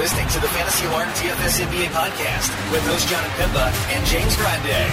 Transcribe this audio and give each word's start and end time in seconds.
listening 0.00 0.28
to 0.28 0.40
the 0.40 0.48
Fantasy 0.48 0.86
Alarm 0.86 1.10
DFS 1.10 1.60
NBA 1.60 1.88
podcast 1.88 2.72
with 2.72 2.82
host 2.86 3.06
John 3.06 3.22
Impemba 3.22 3.70
and 3.92 4.06
James 4.06 4.34
Grande. 4.34 4.90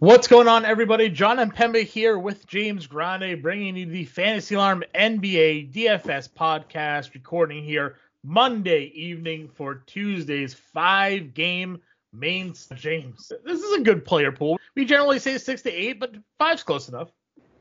What's 0.00 0.26
going 0.26 0.48
on, 0.48 0.64
everybody? 0.64 1.08
John 1.08 1.36
Impemba 1.36 1.84
here 1.84 2.18
with 2.18 2.44
James 2.48 2.88
Grande, 2.88 3.40
bringing 3.40 3.76
you 3.76 3.86
the 3.86 4.06
Fantasy 4.06 4.56
Alarm 4.56 4.82
NBA 4.92 5.72
DFS 5.72 6.28
podcast, 6.28 7.14
recording 7.14 7.62
here 7.62 7.94
Monday 8.24 8.86
evening 8.92 9.48
for 9.54 9.76
Tuesday's 9.86 10.52
five 10.52 11.34
game 11.34 11.80
main. 12.12 12.54
James, 12.74 13.30
this 13.44 13.60
is 13.60 13.78
a 13.78 13.82
good 13.82 14.04
player 14.04 14.32
pool. 14.32 14.58
We 14.74 14.84
generally 14.84 15.20
say 15.20 15.38
six 15.38 15.62
to 15.62 15.70
eight, 15.70 16.00
but 16.00 16.16
five's 16.40 16.64
close 16.64 16.88
enough. 16.88 17.12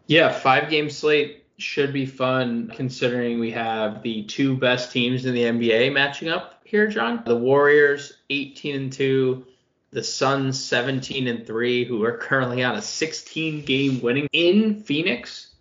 Yeah, 0.08 0.32
five 0.32 0.72
game 0.72 0.90
slate 0.90 1.41
should 1.62 1.94
be 1.94 2.06
fun 2.06 2.72
considering 2.74 3.40
we 3.40 3.52
have 3.52 4.02
the 4.04 4.24
two 4.24 4.56
best 4.58 4.92
teams 4.92 5.26
in 5.26 5.34
the 5.34 5.44
NBA 5.44 5.94
matching 5.94 6.30
up 6.30 6.62
here, 6.66 6.88
John. 6.88 7.24
The 7.26 7.36
Warriors 7.36 8.14
18 8.30 8.76
and 8.76 8.94
2, 8.94 9.46
the 9.92 10.04
Suns 10.04 10.64
17 10.64 11.28
and 11.28 11.46
3 11.46 11.86
who 11.86 12.04
are 12.04 12.18
currently 12.18 12.64
on 12.64 12.76
a 12.76 12.82
16 12.82 13.66
game 13.66 14.02
winning 14.02 14.28
in 14.32 14.82
Phoenix 14.82 15.52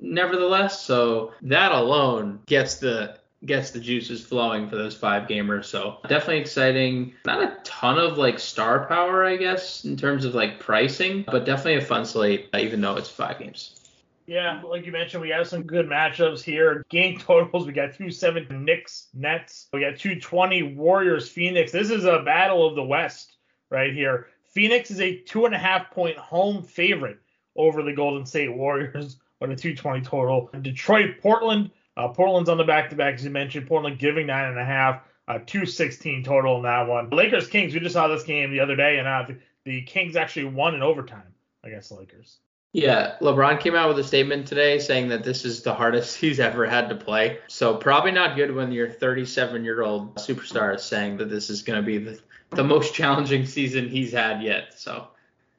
nevertheless. 0.00 0.82
So 0.82 1.32
that 1.42 1.72
alone 1.72 2.40
gets 2.46 2.76
the 2.76 3.18
gets 3.44 3.70
the 3.70 3.80
juices 3.80 4.24
flowing 4.24 4.68
for 4.68 4.76
those 4.76 4.96
five 4.96 5.28
gamers. 5.28 5.66
So 5.66 5.98
definitely 6.08 6.38
exciting. 6.38 7.14
Not 7.24 7.42
a 7.42 7.56
ton 7.64 7.98
of 7.98 8.18
like 8.18 8.38
star 8.38 8.86
power, 8.86 9.24
I 9.24 9.36
guess, 9.36 9.84
in 9.84 9.96
terms 9.96 10.24
of 10.24 10.34
like 10.34 10.58
pricing, 10.58 11.24
but 11.30 11.44
definitely 11.44 11.76
a 11.76 11.82
fun 11.82 12.04
slate, 12.04 12.48
even 12.58 12.80
though 12.80 12.96
it's 12.96 13.08
five 13.08 13.38
games. 13.38 13.85
Yeah, 14.26 14.60
like 14.62 14.84
you 14.84 14.92
mentioned, 14.92 15.22
we 15.22 15.28
have 15.30 15.46
some 15.46 15.62
good 15.62 15.86
matchups 15.86 16.42
here. 16.42 16.84
Game 16.90 17.18
totals, 17.20 17.66
we 17.66 17.72
got 17.72 17.94
270 17.94 18.54
Knicks, 18.56 19.08
Nets. 19.14 19.68
We 19.72 19.80
got 19.80 19.98
220 19.98 20.74
Warriors, 20.74 21.28
Phoenix. 21.28 21.70
This 21.70 21.90
is 21.90 22.04
a 22.04 22.22
battle 22.24 22.66
of 22.66 22.74
the 22.74 22.82
West 22.82 23.36
right 23.70 23.92
here. 23.92 24.26
Phoenix 24.52 24.90
is 24.90 25.00
a 25.00 25.18
two 25.18 25.46
and 25.46 25.54
a 25.54 25.58
half 25.58 25.90
point 25.90 26.16
home 26.16 26.62
favorite 26.62 27.18
over 27.54 27.82
the 27.82 27.92
Golden 27.92 28.26
State 28.26 28.52
Warriors 28.54 29.18
on 29.40 29.52
a 29.52 29.56
220 29.56 30.02
total. 30.02 30.50
Detroit, 30.60 31.20
Portland. 31.20 31.70
Uh, 31.96 32.08
Portland's 32.08 32.48
on 32.48 32.58
the 32.58 32.64
back 32.64 32.90
to 32.90 32.96
back, 32.96 33.14
as 33.14 33.24
you 33.24 33.30
mentioned. 33.30 33.66
Portland 33.68 33.98
giving 33.98 34.26
nine 34.26 34.50
and 34.50 34.58
a 34.58 34.64
half, 34.64 35.02
uh, 35.28 35.38
216 35.46 36.24
total 36.24 36.56
in 36.56 36.62
that 36.64 36.86
one. 36.88 37.08
Lakers, 37.10 37.46
Kings. 37.48 37.72
We 37.72 37.80
just 37.80 37.94
saw 37.94 38.08
this 38.08 38.24
game 38.24 38.50
the 38.50 38.60
other 38.60 38.76
day, 38.76 38.98
and 38.98 39.08
uh, 39.08 39.24
the, 39.28 39.38
the 39.64 39.82
Kings 39.82 40.16
actually 40.16 40.46
won 40.46 40.74
in 40.74 40.82
overtime 40.82 41.32
against 41.64 41.88
the 41.88 41.94
Lakers. 41.94 42.38
Yeah, 42.76 43.16
LeBron 43.22 43.58
came 43.58 43.74
out 43.74 43.88
with 43.88 43.98
a 44.00 44.04
statement 44.04 44.46
today 44.46 44.78
saying 44.78 45.08
that 45.08 45.24
this 45.24 45.46
is 45.46 45.62
the 45.62 45.72
hardest 45.72 46.14
he's 46.20 46.38
ever 46.38 46.66
had 46.66 46.90
to 46.90 46.94
play. 46.94 47.38
So 47.48 47.74
probably 47.74 48.12
not 48.12 48.36
good 48.36 48.54
when 48.54 48.70
your 48.70 48.90
37 48.90 49.64
year 49.64 49.82
old 49.82 50.14
superstar 50.16 50.74
is 50.74 50.82
saying 50.82 51.16
that 51.16 51.30
this 51.30 51.48
is 51.48 51.62
going 51.62 51.82
to 51.82 51.86
be 51.86 51.96
the, 51.96 52.20
the 52.50 52.62
most 52.62 52.92
challenging 53.00 53.46
season 53.46 53.88
he's 53.88 54.12
had 54.12 54.42
yet. 54.42 54.78
So 54.78 55.08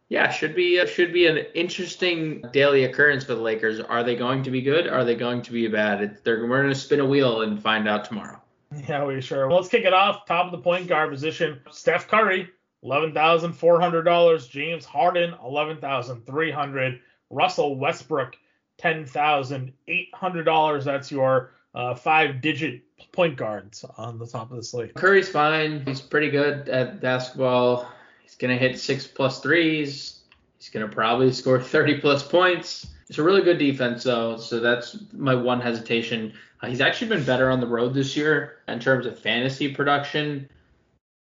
yeah, 0.09 0.29
should 0.29 0.53
be 0.53 0.79
uh, 0.79 0.85
should 0.85 1.11
be 1.11 1.25
an 1.25 1.37
interesting 1.55 2.43
daily 2.53 2.83
occurrence 2.83 3.23
for 3.23 3.33
the 3.33 3.41
Lakers. 3.41 3.79
Are 3.79 4.03
they 4.03 4.15
going 4.15 4.43
to 4.43 4.51
be 4.51 4.61
good? 4.61 4.87
Are 4.87 5.03
they 5.03 5.15
going 5.15 5.41
to 5.41 5.51
be 5.51 5.67
bad? 5.67 6.19
They're 6.23 6.45
we're 6.45 6.61
going 6.61 6.73
to 6.73 6.79
spin 6.79 6.99
a 6.99 7.05
wheel 7.05 7.41
and 7.41 7.59
find 7.59 7.89
out 7.89 8.05
tomorrow. 8.05 8.39
Yeah, 8.87 9.05
we 9.05 9.21
sure. 9.21 9.47
Well, 9.47 9.57
let's 9.57 9.69
kick 9.69 9.85
it 9.85 9.93
off. 9.93 10.27
Top 10.27 10.45
of 10.45 10.51
the 10.51 10.59
point 10.59 10.87
guard 10.87 11.09
position, 11.09 11.61
Steph 11.71 12.07
Curry, 12.07 12.47
eleven 12.83 13.13
thousand 13.13 13.53
four 13.53 13.79
hundred 13.79 14.03
dollars. 14.03 14.47
James 14.47 14.85
Harden, 14.85 15.35
eleven 15.43 15.77
thousand 15.77 16.25
three 16.25 16.51
hundred. 16.51 16.99
Russell 17.29 17.75
Westbrook, 17.75 18.35
ten 18.77 19.05
thousand 19.05 19.73
eight 19.87 20.09
hundred 20.13 20.43
dollars. 20.43 20.85
That's 20.85 21.11
your 21.11 21.51
uh, 21.75 21.93
five-digit 21.93 22.81
point 23.11 23.35
guards 23.35 23.85
on 23.97 24.17
the 24.17 24.25
top 24.25 24.51
of 24.51 24.57
the 24.57 24.63
slate. 24.63 24.95
Curry's 24.95 25.29
fine. 25.29 25.85
He's 25.85 26.01
pretty 26.01 26.29
good 26.29 26.69
at 26.69 27.01
basketball. 27.01 27.87
He's 28.23 28.35
gonna 28.35 28.57
hit 28.57 28.79
six 28.79 29.05
plus 29.05 29.39
threes. 29.41 30.21
He's 30.57 30.69
gonna 30.69 30.87
probably 30.87 31.31
score 31.31 31.61
30 31.61 31.99
plus 31.99 32.23
points. 32.23 32.87
It's 33.09 33.19
a 33.19 33.23
really 33.23 33.41
good 33.41 33.57
defense 33.57 34.03
though, 34.03 34.37
so 34.37 34.59
that's 34.59 34.97
my 35.13 35.35
one 35.35 35.61
hesitation. 35.61 36.33
Uh, 36.61 36.67
he's 36.67 36.81
actually 36.81 37.09
been 37.09 37.23
better 37.23 37.49
on 37.49 37.59
the 37.59 37.67
road 37.67 37.93
this 37.93 38.17
year 38.17 38.57
in 38.67 38.79
terms 38.79 39.05
of 39.05 39.17
fantasy 39.19 39.73
production 39.73 40.49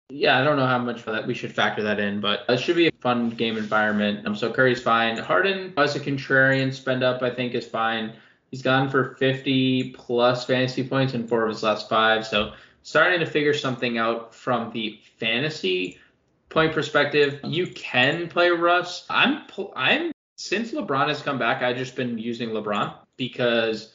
yeah, 0.09 0.39
I 0.39 0.43
don't 0.43 0.57
know 0.57 0.67
how 0.67 0.79
much 0.79 1.03
that 1.05 1.25
we 1.25 1.33
should 1.33 1.53
factor 1.53 1.83
that 1.83 1.99
in, 1.99 2.19
but 2.19 2.41
it 2.49 2.59
should 2.59 2.75
be 2.75 2.87
a 2.87 2.91
fun 3.01 3.29
game 3.29 3.57
environment. 3.57 4.27
Um, 4.27 4.35
so 4.35 4.51
Curry's 4.51 4.81
fine. 4.81 5.17
Harden 5.17 5.73
as 5.77 5.95
a 5.95 5.99
contrarian 5.99 6.73
spend 6.73 7.03
up, 7.03 7.21
I 7.21 7.29
think 7.29 7.53
is 7.53 7.65
fine. 7.65 8.13
He's 8.51 8.61
gone 8.61 8.89
for 8.89 9.15
50 9.15 9.91
plus 9.91 10.45
fantasy 10.45 10.87
points 10.87 11.13
in 11.13 11.27
four 11.27 11.43
of 11.43 11.49
his 11.49 11.63
last 11.63 11.89
five. 11.89 12.27
So 12.27 12.53
starting 12.83 13.19
to 13.21 13.25
figure 13.25 13.53
something 13.53 13.97
out 13.97 14.35
from 14.35 14.71
the 14.71 14.99
fantasy 15.17 15.97
point 16.49 16.73
perspective. 16.73 17.39
You 17.43 17.67
can 17.67 18.29
play 18.29 18.49
Russ. 18.49 19.05
I'm 19.09 19.41
I'm 19.75 20.11
since 20.35 20.71
LeBron 20.71 21.07
has 21.07 21.21
come 21.21 21.39
back, 21.39 21.61
I've 21.61 21.77
just 21.77 21.95
been 21.95 22.17
using 22.17 22.49
LeBron 22.49 22.93
because 23.17 23.91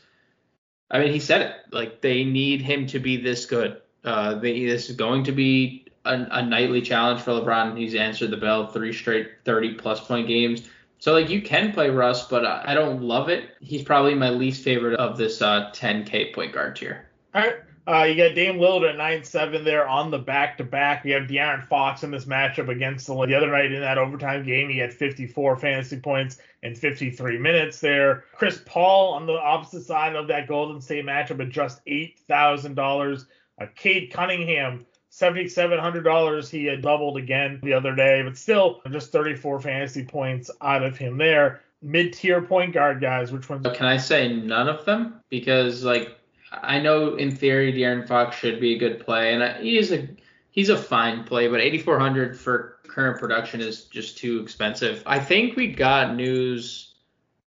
I 0.91 0.99
mean 0.99 1.13
he 1.13 1.21
said 1.21 1.43
it 1.43 1.55
like 1.73 2.01
they 2.01 2.25
need 2.25 2.63
him 2.63 2.87
to 2.89 2.99
be 2.99 3.17
this 3.17 3.47
good. 3.47 3.81
Uh, 4.05 4.35
they, 4.35 4.65
this 4.65 4.91
is 4.91 4.97
going 4.97 5.25
to 5.25 5.33
be 5.33 5.87
a, 6.09 6.29
a 6.31 6.43
nightly 6.43 6.81
challenge 6.83 7.21
for 7.21 7.33
LeBron. 7.33 7.77
He's 7.77 7.95
answered 7.95 8.31
the 8.31 8.37
bell 8.37 8.67
three 8.67 8.93
straight 8.93 9.31
30 9.45 9.75
plus 9.75 10.01
point 10.01 10.27
games. 10.27 10.69
So 10.99 11.13
like 11.13 11.29
you 11.29 11.43
can 11.43 11.73
play 11.73 11.91
Russ, 11.91 12.27
but 12.27 12.45
I 12.45 12.75
don't 12.75 13.03
love 13.03 13.29
it. 13.29 13.51
He's 13.61 13.83
probably 13.83 14.15
my 14.15 14.31
least 14.31 14.65
favorite 14.65 14.99
of 14.99 15.17
this 15.17 15.41
uh, 15.41 15.71
10K 15.73 16.35
point 16.35 16.53
guard 16.53 16.77
tier. 16.77 17.09
All 17.35 17.43
right. 17.43 17.57
Uh, 17.87 18.05
you 18.05 18.17
got 18.17 18.35
Dame 18.35 18.59
Lillard 18.59 18.91
at 18.91 18.97
9-7 18.97 19.65
there 19.65 19.89
on 19.89 20.11
the 20.11 20.19
back-to-back. 20.19 21.07
You 21.07 21.15
have 21.15 21.23
De'Aaron 21.23 21.67
Fox 21.67 22.03
in 22.03 22.11
this 22.11 22.27
matchup 22.27 22.69
against 22.69 23.07
the, 23.07 23.15
the 23.25 23.35
other 23.35 23.51
night 23.51 23.73
in 23.73 23.81
that 23.81 23.97
overtime 23.97 24.45
game. 24.45 24.69
He 24.69 24.77
had 24.77 24.93
54 24.93 25.57
fantasy 25.57 25.99
points 25.99 26.37
in 26.63 26.75
53 26.75 27.39
minutes 27.39 27.81
there. 27.81 28.25
Chris 28.35 28.61
Paul 28.67 29.15
on 29.15 29.25
the 29.25 29.41
opposite 29.41 29.85
side 29.85 30.17
of 30.17 30.29
that 30.29 30.49
Golden 30.49 30.83
State 30.83 31.07
matchup 31.07 31.41
at 31.41 31.49
just 31.49 31.83
$8,000. 31.87 33.25
Uh, 33.59 33.67
Cade 33.75 34.13
Cunningham 34.13 34.85
$7,700 35.13 36.51
he 36.51 36.67
had 36.67 36.83
doubled 36.83 37.17
again 37.17 37.61
the 37.63 37.73
other 37.73 37.95
day, 37.95 38.23
but 38.23 38.37
still 38.37 38.81
just 38.91 39.11
34 39.13 39.61
fantasy 39.61 40.05
points 40.05 40.51
out 40.61 40.83
of 40.83 40.97
him 40.97 41.17
there. 41.17 41.63
Mid 41.81 42.13
tier 42.13 42.43
point 42.43 42.75
guard 42.75 43.01
guys, 43.01 43.31
which 43.31 43.49
ones? 43.49 43.67
Can 43.75 43.87
I 43.87 43.97
say 43.99 44.33
none 44.33 44.69
of 44.69 44.85
them? 44.85 45.21
Because, 45.31 45.85
like, 45.85 46.19
I 46.51 46.81
know 46.81 47.15
in 47.15 47.35
theory 47.35 47.73
De'Aaron 47.73 48.07
Fox 48.07 48.37
should 48.37 48.61
be 48.61 48.75
a 48.75 48.79
good 48.79 49.05
play, 49.05 49.33
and 49.33 49.65
he's 49.65 49.93
a 49.93 50.09
he's 50.51 50.71
a 50.71 50.77
fine 50.77 51.25
play, 51.25 51.47
but 51.47 51.61
8,400 51.61 52.39
for 52.39 52.79
current 52.89 53.21
production 53.21 53.61
is 53.61 53.85
just 53.85 54.19
too 54.19 54.41
expensive. 54.41 55.03
I 55.07 55.21
think 55.21 55.57
we 55.57 55.69
got 55.69 56.17
news 56.17 56.95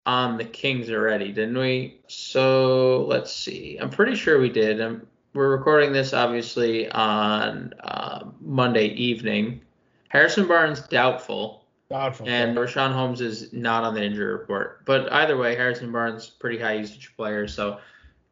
on 0.06 0.38
the 0.38 0.44
Kings 0.44 0.90
already, 0.90 1.32
didn't 1.32 1.58
we? 1.58 2.02
So 2.08 3.06
let's 3.06 3.34
see. 3.34 3.78
I'm 3.80 3.90
pretty 3.90 4.16
sure 4.16 4.40
we 4.40 4.50
did. 4.50 4.82
I'm 4.82 5.08
we're 5.34 5.50
recording 5.50 5.94
this 5.94 6.14
obviously 6.14 6.90
on 6.92 7.74
uh, 7.84 8.26
Monday 8.42 8.88
evening. 8.88 9.62
Harrison 10.10 10.48
Barnes 10.48 10.82
doubtful. 10.82 11.66
Doubtful. 11.90 12.28
And 12.28 12.58
Richaun 12.58 12.92
Holmes 12.92 13.22
is 13.22 13.54
not 13.54 13.84
on 13.84 13.94
the 13.94 14.04
injury 14.04 14.34
report. 14.34 14.86
But 14.86 15.12
either 15.12 15.38
way, 15.38 15.56
Harrison 15.56 15.92
Barnes 15.92 16.30
pretty 16.30 16.60
high 16.60 16.74
usage 16.74 17.16
player. 17.16 17.48
So 17.48 17.80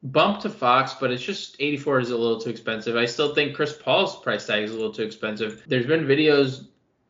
bump 0.04 0.42
to 0.42 0.50
Fox, 0.50 0.96
but 1.00 1.12
it's 1.12 1.24
just 1.24 1.56
84 1.60 2.00
is 2.00 2.10
a 2.12 2.18
little 2.18 2.40
too 2.40 2.50
expensive. 2.50 2.96
I 2.96 3.06
still 3.06 3.34
think 3.34 3.56
Chris 3.56 3.74
Paul's 3.74 4.20
price 4.22 4.46
tag 4.46 4.64
is 4.64 4.72
a 4.72 4.76
little 4.76 4.94
too 4.94 5.04
expensive. 5.04 5.64
There's 5.68 5.86
been 5.86 6.06
videos 6.06 6.68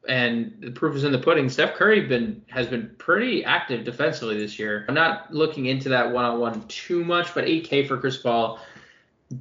and 0.07 0.53
the 0.59 0.71
proof 0.71 0.95
is 0.95 1.03
in 1.03 1.11
the 1.11 1.19
pudding. 1.19 1.49
Steph 1.49 1.75
Curry 1.75 2.01
been 2.07 2.41
has 2.47 2.67
been 2.67 2.95
pretty 2.97 3.43
active 3.43 3.83
defensively 3.83 4.37
this 4.37 4.57
year. 4.57 4.85
I'm 4.87 4.95
not 4.95 5.33
looking 5.33 5.65
into 5.65 5.89
that 5.89 6.11
one 6.11 6.23
on 6.23 6.39
one 6.39 6.65
too 6.67 7.03
much, 7.03 7.33
but 7.33 7.45
8K 7.45 7.87
for 7.87 7.97
Chris 7.97 8.17
Paul 8.17 8.59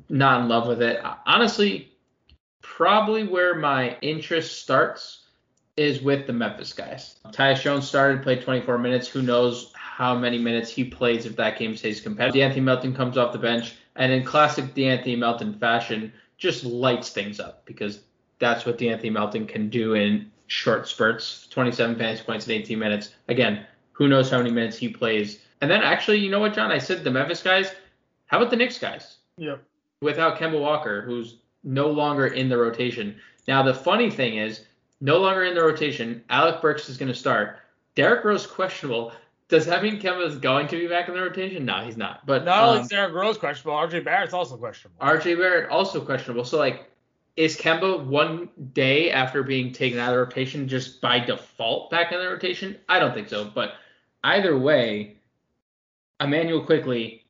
not 0.09 0.43
in 0.43 0.49
love 0.49 0.67
with 0.67 0.83
it. 0.83 1.01
Honestly, 1.27 1.93
probably 2.63 3.25
where 3.25 3.55
my 3.55 3.97
interest 4.03 4.63
starts 4.63 5.25
is 5.77 6.01
with 6.01 6.27
the 6.27 6.33
Memphis 6.33 6.73
guys. 6.73 7.17
Tyus 7.33 7.61
Jones 7.61 7.87
started, 7.87 8.23
played 8.23 8.43
24 8.43 8.79
minutes. 8.79 9.09
Who 9.09 9.23
knows 9.23 9.73
how 9.75 10.15
many 10.15 10.39
minutes 10.39 10.71
he 10.71 10.85
plays 10.85 11.27
if 11.27 11.37
that 11.37 11.59
game 11.59 11.77
stays 11.77 12.01
competitive. 12.01 12.53
De'Anthony 12.53 12.63
Melton 12.63 12.95
comes 12.95 13.19
off 13.19 13.33
the 13.33 13.39
bench, 13.39 13.75
and 13.95 14.13
in 14.13 14.25
classic 14.25 14.75
De'Anthony 14.75 15.19
Melton 15.19 15.59
fashion, 15.59 16.13
just 16.39 16.65
lights 16.65 17.11
things 17.11 17.41
up 17.41 17.65
because 17.67 18.01
that's 18.39 18.67
what 18.67 18.79
De'Anthony 18.79 19.13
Melton 19.13 19.47
can 19.47 19.69
do 19.69 19.95
in 19.95 20.31
short 20.47 20.89
spurts. 20.89 21.47
27 21.49 21.97
fantasy 21.97 22.25
points 22.25 22.47
in 22.47 22.53
18 22.53 22.79
minutes. 22.79 23.15
Again, 23.29 23.67
who 23.93 24.09
knows 24.09 24.31
how 24.31 24.39
many 24.39 24.51
minutes 24.51 24.77
he 24.77 24.89
plays. 24.89 25.41
And 25.61 25.71
then 25.71 25.83
actually, 25.83 26.19
you 26.19 26.31
know 26.31 26.41
what, 26.41 26.55
John? 26.55 26.71
I 26.71 26.79
said 26.79 27.05
the 27.05 27.11
Memphis 27.11 27.43
guys. 27.43 27.71
How 28.27 28.39
about 28.39 28.51
the 28.51 28.57
Knicks 28.57 28.79
guys? 28.79 29.17
Yep 29.39 29.63
without 30.01 30.39
Kemba 30.39 30.61
Walker, 30.61 31.03
who's 31.03 31.37
no 31.65 31.89
longer 31.89 32.29
in 32.29 32.49
the 32.49 32.57
rotation. 32.57 33.17
Now 33.49 33.63
the 33.63 33.75
funny 33.75 34.11
thing 34.11 34.37
is, 34.37 34.63
no 35.01 35.19
longer 35.19 35.45
in 35.45 35.55
the 35.55 35.63
rotation. 35.63 36.25
Alec 36.31 36.63
Burks 36.63 36.89
is 36.89 36.97
going 36.97 37.13
to 37.13 37.19
start. 37.19 37.59
Derrick 37.95 38.25
Rose 38.25 38.47
questionable. 38.47 39.13
Does 39.49 39.67
that 39.67 39.83
mean 39.83 40.01
Kemba 40.01 40.27
is 40.27 40.37
going 40.37 40.67
to 40.69 40.77
be 40.77 40.89
back 40.89 41.09
in 41.09 41.15
the 41.15 41.21
rotation? 41.21 41.65
No, 41.65 41.85
he's 41.85 41.97
not. 41.97 42.27
But 42.27 42.45
Not 42.45 42.65
only 42.65 42.79
um, 42.79 42.83
is 42.85 42.89
Derrick 42.89 43.15
Rose 43.15 43.39
questionable, 43.39 43.79
RJ 43.79 44.05
Barrett's 44.05 44.33
also 44.33 44.57
questionable. 44.57 45.05
RJ 45.05 45.39
Barrett 45.39 45.71
also 45.71 46.01
questionable. 46.01 46.45
So 46.45 46.59
like, 46.59 46.91
is 47.37 47.57
Kemba 47.57 48.05
one 48.05 48.49
day 48.73 49.11
after 49.11 49.43
being 49.43 49.73
taken 49.73 49.99
out 49.99 50.09
of 50.09 50.15
the 50.15 50.19
rotation 50.19 50.67
just 50.67 51.01
by 51.01 51.19
default 51.21 51.91
back 51.91 52.11
in 52.13 52.19
the 52.19 52.27
rotation? 52.27 52.77
I 52.89 52.99
don't 52.99 53.15
think 53.15 53.29
so. 53.29 53.45
But 53.45 53.75
either 54.25 54.59
way, 54.59 55.17
Immanuel 56.21 56.65
Quickley 56.65 57.25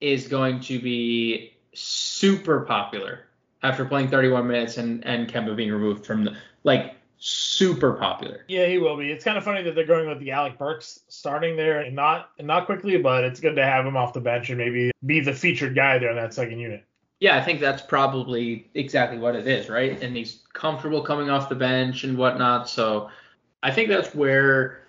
is 0.00 0.28
going 0.28 0.60
to 0.60 0.80
be 0.80 1.57
super 1.74 2.60
popular 2.60 3.26
after 3.62 3.84
playing 3.84 4.08
31 4.08 4.46
minutes 4.46 4.76
and 4.76 5.04
and 5.04 5.30
Kemba 5.32 5.56
being 5.56 5.72
removed 5.72 6.06
from 6.06 6.24
the 6.24 6.36
like 6.64 6.94
super 7.18 7.94
popular. 7.94 8.44
Yeah, 8.48 8.66
he 8.66 8.78
will 8.78 8.96
be. 8.96 9.10
It's 9.10 9.24
kind 9.24 9.36
of 9.36 9.44
funny 9.44 9.62
that 9.62 9.74
they're 9.74 9.86
going 9.86 10.08
with 10.08 10.20
the 10.20 10.30
Alec 10.30 10.58
Burks 10.58 11.00
starting 11.08 11.56
there 11.56 11.80
and 11.80 11.94
not 11.94 12.30
and 12.38 12.46
not 12.46 12.66
Quickley, 12.66 12.98
but 12.98 13.24
it's 13.24 13.40
good 13.40 13.56
to 13.56 13.64
have 13.64 13.84
him 13.84 13.96
off 13.96 14.12
the 14.12 14.20
bench 14.20 14.48
and 14.50 14.58
maybe 14.58 14.90
be 15.04 15.20
the 15.20 15.32
featured 15.32 15.74
guy 15.74 15.98
there 15.98 16.10
in 16.10 16.16
that 16.16 16.34
second 16.34 16.58
unit. 16.58 16.84
Yeah, 17.20 17.36
I 17.36 17.42
think 17.42 17.58
that's 17.58 17.82
probably 17.82 18.70
exactly 18.74 19.18
what 19.18 19.34
it 19.34 19.46
is, 19.48 19.68
right? 19.68 20.00
And 20.00 20.16
he's 20.16 20.42
comfortable 20.52 21.02
coming 21.02 21.30
off 21.30 21.48
the 21.48 21.56
bench 21.56 22.04
and 22.04 22.16
whatnot. 22.16 22.68
So 22.68 23.10
I 23.60 23.72
think 23.72 23.88
that's 23.88 24.14
where, 24.14 24.84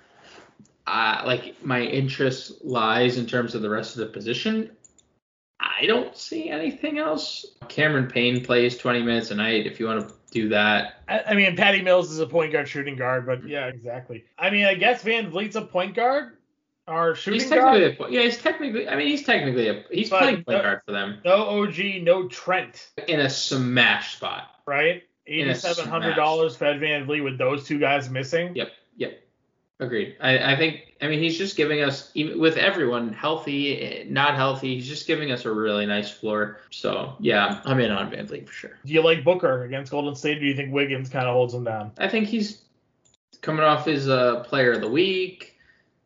uh, 0.86 1.24
like, 1.26 1.56
my 1.66 1.82
interest 1.82 2.64
lies 2.64 3.18
in 3.18 3.26
terms 3.26 3.56
of 3.56 3.64
the 3.64 3.70
rest 3.70 3.98
of 3.98 4.02
the 4.02 4.14
position. 4.14 4.70
I 5.80 5.86
don't 5.86 6.16
see 6.18 6.50
anything 6.50 6.98
else. 6.98 7.46
Cameron 7.68 8.08
Payne 8.08 8.44
plays 8.44 8.78
20 8.78 9.02
minutes 9.04 9.32
a 9.32 9.36
night 9.36 9.66
if 9.66 9.80
you 9.80 9.86
want 9.88 10.08
to 10.08 10.14
do 10.32 10.50
that. 10.50 11.02
I, 11.08 11.22
I 11.28 11.34
mean, 11.36 11.56
Patty 11.56 11.82
Mills 11.82 12.12
is 12.12 12.20
a 12.20 12.28
point 12.28 12.52
guard 12.52 12.68
shooting 12.68 12.96
guard, 12.96 13.26
but 13.26 13.48
yeah, 13.48 13.68
exactly. 13.68 14.26
I 14.38 14.50
mean, 14.50 14.66
I 14.66 14.76
guess 14.76 15.04
VanVleet's 15.04 15.56
a 15.56 15.62
point 15.62 15.96
guard 15.96 16.38
or 16.88 17.16
shooting 17.16 17.40
He's 17.40 17.50
guard. 17.50 17.82
a, 17.82 17.96
yeah, 18.10 18.22
he's 18.22 18.38
technically. 18.38 18.88
I 18.88 18.96
mean, 18.96 19.08
he's 19.08 19.24
technically 19.24 19.70
a. 19.70 19.84
He's 19.92 20.10
But, 20.10 20.20
playing 20.22 20.44
point 20.44 20.60
uh, 20.60 20.62
guard 20.64 20.82
for 20.86 20.92
them 20.92 21.20
No 21.24 21.62
OG, 21.64 21.78
no 22.02 22.28
Trent, 22.28 22.90
in 23.08 23.20
a 23.20 23.30
smash 23.30 24.16
spot. 24.18 24.44
right? 24.66 25.04
Eighty-seven 25.28 25.88
hundred 25.88 26.16
dollars 26.16 26.56
Fred 26.56 26.80
VanVleet 26.80 27.24
with 27.24 27.38
those 27.38 27.66
two 27.66 27.78
guys 27.80 28.10
missing. 28.10 28.56
Yep, 28.56 28.70
yep. 28.98 29.22
Agreed. 29.82 30.18
I, 30.20 30.54
I 30.54 30.56
think, 30.58 30.94
I 31.02 31.08
mean, 31.08 31.20
he's 31.20 31.38
just 31.38 31.56
giving 31.56 31.82
us, 31.82 32.12
even 32.14 32.38
with 32.38 32.58
everyone 32.58 33.14
healthy, 33.14 34.06
not 34.10 34.36
healthy, 34.36 34.76
he's 34.76 34.88
just 34.88 35.08
giving 35.08 35.32
us 35.32 35.46
a 35.46 35.52
really 35.52 35.86
nice 35.86 36.12
floor. 36.12 36.60
So, 36.70 37.16
yeah, 37.20 37.62
I'm 37.64 37.80
in 37.80 37.90
on 37.90 38.12
VanVleet 38.12 38.46
for 38.46 38.54
sure. 38.54 38.78
Do 38.86 38.94
you 38.94 39.02
like 39.02 39.24
Booker 39.24 39.64
against 39.64 39.92
Golden 39.92 40.16
State? 40.16 40.38
Or 40.38 40.42
do 40.42 40.48
you 40.48 40.56
think 40.56 40.74
Wiggins 40.74 41.08
kind 41.08 41.28
of 41.28 41.34
holds 41.34 41.54
him 41.54 41.64
down? 41.64 41.94
I 41.98 42.10
think 42.10 42.28
he's 42.28 42.64
coming 43.42 43.64
off 43.64 43.86
his 43.86 44.10
uh, 44.10 44.44
player 44.44 44.74
of 44.74 44.82
the 44.82 44.90
week, 44.90 45.56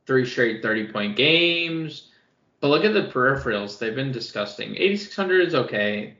three 0.05 0.25
straight 0.25 0.61
30 0.61 0.91
point 0.91 1.15
games. 1.15 2.11
But 2.59 2.67
look 2.67 2.85
at 2.85 2.93
the 2.93 3.07
peripherals. 3.07 3.79
They've 3.79 3.95
been 3.95 4.11
disgusting. 4.11 4.75
8,600 4.75 5.47
is 5.47 5.55
okay. 5.55 6.13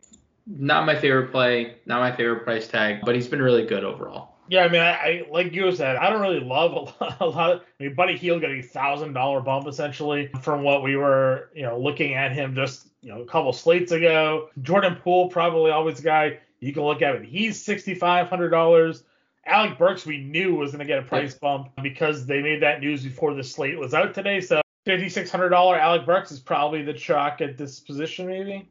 Not 0.47 0.87
my 0.87 0.95
favorite 0.95 1.31
play, 1.31 1.75
not 1.85 2.01
my 2.01 2.11
favorite 2.13 2.43
price 2.43 2.67
tag, 2.67 3.01
but 3.05 3.15
he's 3.15 3.27
been 3.27 3.41
really 3.41 3.65
good 3.65 3.83
overall. 3.83 4.32
Yeah, 4.53 4.65
I 4.65 4.69
mean, 4.69 4.81
I, 4.81 4.91
I 4.91 5.25
like 5.31 5.51
you 5.51 5.71
said, 5.71 5.95
I 5.95 6.11
don't 6.11 6.21
really 6.21 6.39
love 6.39 6.73
a 6.73 6.79
lot. 7.03 7.17
A 7.21 7.25
lot 7.25 7.51
of, 7.53 7.61
I 7.79 7.83
mean, 7.83 7.95
Buddy 7.95 8.15
Hield 8.15 8.41
got 8.41 8.51
a 8.51 8.61
thousand 8.61 9.13
dollar 9.13 9.41
bump 9.41 9.65
essentially 9.65 10.29
from 10.43 10.61
what 10.61 10.83
we 10.83 10.95
were, 10.95 11.49
you 11.55 11.63
know, 11.63 11.79
looking 11.79 12.13
at 12.13 12.33
him 12.33 12.53
just, 12.53 12.85
you 13.01 13.11
know, 13.11 13.23
a 13.23 13.25
couple 13.25 13.51
slates 13.51 13.91
ago. 13.91 14.49
Jordan 14.61 14.97
Poole 15.01 15.29
probably 15.29 15.71
always 15.71 15.99
a 15.99 16.03
guy 16.03 16.37
you 16.59 16.71
can 16.71 16.83
look 16.83 17.01
at 17.01 17.15
it. 17.15 17.25
He's 17.25 17.59
sixty 17.59 17.95
five 17.95 18.27
hundred 18.27 18.49
dollars. 18.49 19.01
Alec 19.47 19.79
Burks 19.79 20.05
we 20.05 20.19
knew 20.19 20.53
was 20.53 20.69
going 20.69 20.81
to 20.81 20.85
get 20.85 20.99
a 20.99 21.03
price 21.03 21.33
bump 21.33 21.71
because 21.81 22.27
they 22.27 22.43
made 22.43 22.61
that 22.61 22.79
news 22.79 23.03
before 23.03 23.33
the 23.33 23.43
slate 23.43 23.79
was 23.79 23.95
out 23.95 24.13
today. 24.13 24.39
So 24.39 24.61
fifty 24.85 25.09
six 25.09 25.31
hundred 25.31 25.49
dollar 25.49 25.77
Alec 25.77 26.05
Burks 26.05 26.31
is 26.31 26.39
probably 26.39 26.83
the 26.83 26.93
chalk 26.93 27.41
at 27.41 27.57
this 27.57 27.79
position, 27.79 28.27
maybe. 28.27 28.69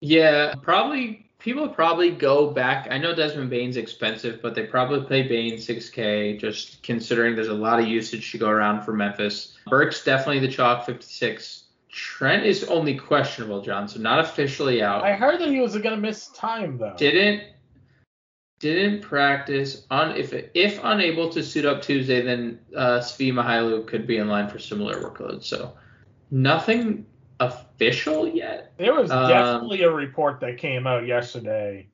Yeah, 0.00 0.54
probably 0.62 1.28
people 1.44 1.68
probably 1.68 2.10
go 2.10 2.50
back. 2.50 2.88
I 2.90 2.96
know 2.96 3.14
Desmond 3.14 3.50
Bane's 3.50 3.76
expensive, 3.76 4.40
but 4.40 4.54
they 4.54 4.64
probably 4.64 5.06
play 5.06 5.28
Bane 5.28 5.58
6K, 5.58 6.40
just 6.40 6.82
considering 6.82 7.36
there's 7.36 7.48
a 7.48 7.54
lot 7.54 7.78
of 7.78 7.86
usage 7.86 8.32
to 8.32 8.38
go 8.38 8.48
around 8.48 8.82
for 8.82 8.94
Memphis. 8.94 9.54
Burke's 9.66 10.02
definitely 10.02 10.38
the 10.40 10.50
chalk 10.50 10.86
56. 10.86 11.64
Trent 11.90 12.46
is 12.46 12.64
only 12.64 12.96
questionable, 12.96 13.60
John, 13.60 13.86
so 13.86 14.00
not 14.00 14.20
officially 14.20 14.82
out. 14.82 15.04
I 15.04 15.12
heard 15.12 15.38
that 15.38 15.50
he 15.50 15.60
was 15.60 15.74
going 15.74 15.94
to 15.94 16.00
miss 16.00 16.28
time 16.28 16.78
though. 16.78 16.94
Didn't 16.96 17.42
didn't 18.58 19.02
practice 19.02 19.84
on 19.90 20.16
if 20.16 20.32
if 20.54 20.80
unable 20.82 21.28
to 21.28 21.42
suit 21.42 21.66
up 21.66 21.82
Tuesday, 21.82 22.22
then 22.22 22.58
uh, 22.74 22.98
Svi 23.00 23.32
Mykhailiuk 23.32 23.86
could 23.86 24.06
be 24.06 24.16
in 24.16 24.28
line 24.28 24.48
for 24.48 24.58
similar 24.58 24.94
workload. 24.94 25.44
So 25.44 25.74
nothing 26.30 27.06
official 27.40 28.28
yet. 28.28 28.72
There 28.76 28.94
was 28.94 29.10
Um, 29.10 29.28
definitely 29.28 29.82
a 29.82 29.90
report 29.90 30.40
that 30.40 30.58
came 30.58 30.86
out 30.86 31.06
yesterday. 31.06 31.86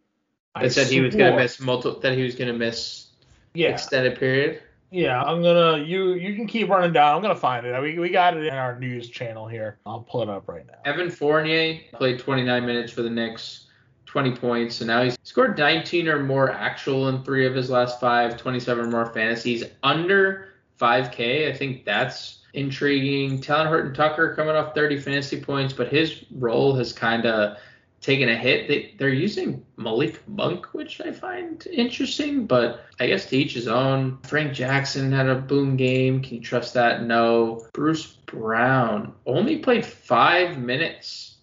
I 0.55 0.65
That 0.65 0.71
said 0.71 0.89
he 0.89 1.01
was 1.01 1.15
gonna 1.15 1.37
miss 1.37 1.61
multiple. 1.61 2.01
That 2.01 2.15
he 2.15 2.23
was 2.23 2.35
gonna 2.35 2.53
miss 2.53 3.07
Yeah, 3.55 3.71
extended 3.71 4.19
period. 4.19 4.61
yeah. 4.91 5.23
I'm 5.23 5.43
gonna 5.43 5.79
you 5.83 6.15
you 6.15 6.35
can 6.35 6.47
keep 6.47 6.69
running 6.69 6.93
down. 6.93 7.17
I'm 7.17 7.23
gonna 7.23 7.35
find 7.35 7.65
it. 7.67 7.81
We 7.81 7.99
we 7.99 8.09
got 8.11 8.37
it 8.37 8.45
in 8.45 8.53
our 8.55 8.79
news 8.79 9.09
channel 9.09 9.47
here. 9.47 9.79
I'll 9.87 10.01
pull 10.01 10.23
it 10.23 10.29
up 10.29 10.49
right 10.49 10.67
now. 10.67 10.75
Evan 10.85 11.11
Fournier 11.11 11.81
played 11.95 12.19
29 12.19 12.67
minutes 12.67 12.93
for 12.93 13.03
the 13.03 13.11
Knicks, 13.11 13.67
20 14.07 14.33
points, 14.33 14.81
and 14.81 14.89
now 14.89 15.03
he's 15.03 15.17
scored 15.23 15.57
19 15.57 16.09
or 16.09 16.19
more 16.23 16.51
actual 16.51 17.09
in 17.09 17.23
three 17.23 17.47
of 17.47 17.55
his 17.55 17.71
last 17.71 18.01
five, 18.01 18.37
27 18.37 18.85
or 18.85 18.89
more 18.89 19.07
fantasies 19.07 19.65
under 19.85 20.49
5K. 20.81 21.49
I 21.49 21.53
think 21.57 21.85
that's 21.85 22.39
intriguing. 22.55 23.41
Talen 23.41 23.67
Horton 23.67 23.95
Tucker 23.95 24.35
coming 24.35 24.57
off 24.57 24.75
30 24.75 25.01
fantasy 25.01 25.41
points, 25.41 25.73
but 25.73 25.89
his 25.89 26.25
role 26.31 26.75
has 26.77 26.93
kind 26.93 27.27
of 27.27 27.59
taken 28.01 28.29
a 28.29 28.37
hit. 28.37 28.69
They, 28.69 28.95
they're 28.99 29.11
using 29.11 29.65
Malik 29.77 30.27
Monk, 30.27 30.73
which 30.73 31.01
I 31.01 31.13
find 31.13 31.65
interesting, 31.67 32.47
but 32.47 32.85
I 32.99 33.09
guess 33.09 33.27
to 33.27 33.37
each 33.37 33.55
his 33.55 33.69
own. 33.69 34.19
Frank 34.23 34.53
Jackson 34.53 35.13
had 35.13 35.29
a 35.29 35.35
boom 35.35 35.77
game. 35.77 36.23
Can 36.23 36.37
you 36.37 36.41
trust 36.41 36.75
that? 36.75 37.05
No. 37.05 37.67
Bruce 37.73 38.07
Brown 38.07 39.15
only 39.27 39.59
played 39.59 39.85
five 39.85 40.59
minutes 40.59 41.37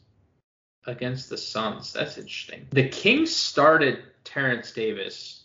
against 0.86 1.30
the 1.30 1.38
Suns. 1.38 1.94
That's 1.94 2.18
interesting. 2.18 2.68
The 2.72 2.88
Kings 2.90 3.36
started 3.36 4.00
Terence 4.24 4.72
Davis. 4.72 5.44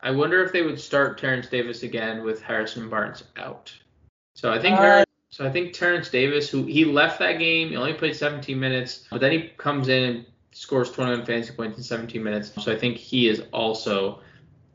I 0.00 0.10
wonder 0.10 0.44
if 0.44 0.52
they 0.52 0.62
would 0.62 0.80
start 0.80 1.18
Terence 1.18 1.46
Davis 1.46 1.84
again 1.84 2.24
with 2.24 2.42
Harrison 2.42 2.90
Barnes 2.90 3.22
out. 3.36 3.72
So 4.34 4.52
I 4.52 4.58
think 4.58 4.78
Uh, 4.78 4.82
Har- 4.82 5.04
so 5.30 5.46
I 5.46 5.50
think 5.50 5.72
Terence 5.72 6.10
Davis, 6.10 6.50
who 6.50 6.64
he 6.64 6.84
left 6.84 7.18
that 7.20 7.38
game, 7.38 7.70
he 7.70 7.76
only 7.76 7.94
played 7.94 8.14
17 8.14 8.58
minutes, 8.58 9.04
but 9.10 9.20
then 9.20 9.32
he 9.32 9.48
comes 9.56 9.88
in 9.88 10.02
and 10.02 10.26
scores 10.52 10.90
21 10.90 11.24
fantasy 11.24 11.54
points 11.54 11.78
in 11.78 11.82
17 11.84 12.22
minutes. 12.22 12.52
So 12.62 12.70
I 12.70 12.76
think 12.76 12.98
he 12.98 13.28
is 13.28 13.42
also 13.52 14.20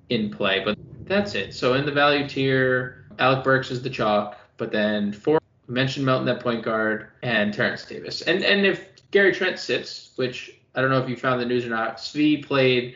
in 0.10 0.32
play. 0.32 0.62
But 0.66 0.78
that's 1.06 1.36
it. 1.36 1.54
So 1.54 1.76
in 1.76 1.86
the 1.86 1.92
value 1.92 2.28
tier, 2.28 3.06
Alec 3.20 3.44
Burks 3.44 3.70
is 3.72 3.82
the 3.84 3.90
chalk, 3.90 4.38
but 4.58 4.72
then 4.72 5.12
four 5.12 5.40
mentioned 5.68 6.06
Melton 6.06 6.28
at 6.30 6.40
point 6.42 6.64
guard 6.64 7.10
and 7.22 7.54
Terence 7.54 7.86
Davis. 7.86 8.22
And 8.24 8.44
and 8.44 8.66
if 8.66 8.90
Gary 9.12 9.34
Trent 9.34 9.60
sits, 9.60 10.12
which 10.16 10.60
I 10.76 10.82
don't 10.82 10.90
know 10.90 11.02
if 11.02 11.10
you 11.10 11.16
found 11.16 11.42
the 11.42 11.46
news 11.46 11.66
or 11.66 11.70
not, 11.70 11.98
Svi 11.98 12.44
played 12.44 12.96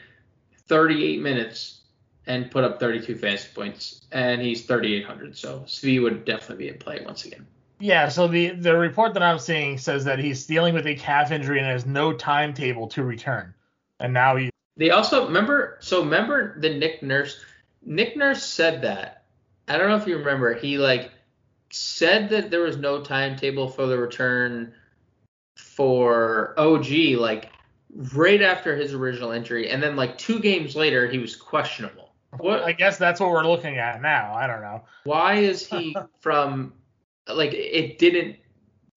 38 0.68 1.22
minutes 1.22 1.81
and 2.28 2.52
put 2.52 2.64
up 2.64 2.80
32 2.80 3.16
fantasy 3.16 3.50
points, 3.54 4.02
and 4.12 4.42
he's 4.42 4.66
3,800. 4.66 5.38
So 5.38 5.62
Svi 5.62 6.02
would 6.02 6.26
definitely 6.26 6.66
be 6.66 6.70
in 6.70 6.78
play 6.78 7.02
once 7.06 7.26
again. 7.26 7.48
Yeah. 7.80 8.10
So 8.10 8.28
the 8.28 8.52
the 8.52 8.76
report 8.78 9.16
that 9.16 9.24
I'm 9.24 9.40
seeing 9.40 9.78
says 9.78 10.06
that 10.06 10.20
he's 10.20 10.46
dealing 10.46 10.76
with 10.76 10.86
a 10.86 10.96
calf 10.96 11.32
injury 11.32 11.58
and 11.58 11.68
has 11.68 11.86
no 11.86 12.14
timetable 12.14 12.88
to 12.90 13.04
return. 13.04 13.54
And 14.00 14.14
now 14.14 14.36
he 14.36 14.52
They 14.78 14.92
also 14.92 15.26
remember. 15.26 15.78
So 15.82 16.04
remember 16.04 16.60
the 16.60 16.70
Nick 16.70 17.02
Nurse. 17.02 17.44
Nick 17.84 18.16
Nurse 18.16 18.44
said 18.44 18.84
that. 18.84 19.24
I 19.68 19.78
don't 19.78 19.90
know 19.90 19.96
if 19.96 20.08
you 20.08 20.18
remember. 20.18 20.54
He 20.54 20.78
like 20.78 21.12
said 21.72 22.30
that 22.30 22.52
there 22.52 22.62
was 22.62 22.78
no 22.78 23.02
timetable 23.02 23.68
for 23.68 23.88
the 23.88 23.98
return 23.98 24.74
for 25.56 26.54
OG 26.60 27.18
like 27.18 27.52
right 28.14 28.42
after 28.42 28.76
his 28.76 28.94
original 28.94 29.32
injury, 29.32 29.70
and 29.70 29.82
then 29.82 29.96
like 29.96 30.18
two 30.18 30.40
games 30.40 30.76
later 30.76 31.08
he 31.08 31.18
was 31.18 31.36
questionable. 31.36 32.11
What? 32.38 32.64
I 32.64 32.72
guess 32.72 32.98
that's 32.98 33.20
what 33.20 33.30
we're 33.32 33.46
looking 33.46 33.78
at 33.78 34.02
now. 34.02 34.34
I 34.34 34.48
don't 34.48 34.62
know. 34.62 34.84
why 35.04 35.36
is 35.36 35.66
he 35.66 35.96
from 36.20 36.74
like 37.28 37.54
it 37.54 37.98
didn't 38.00 38.38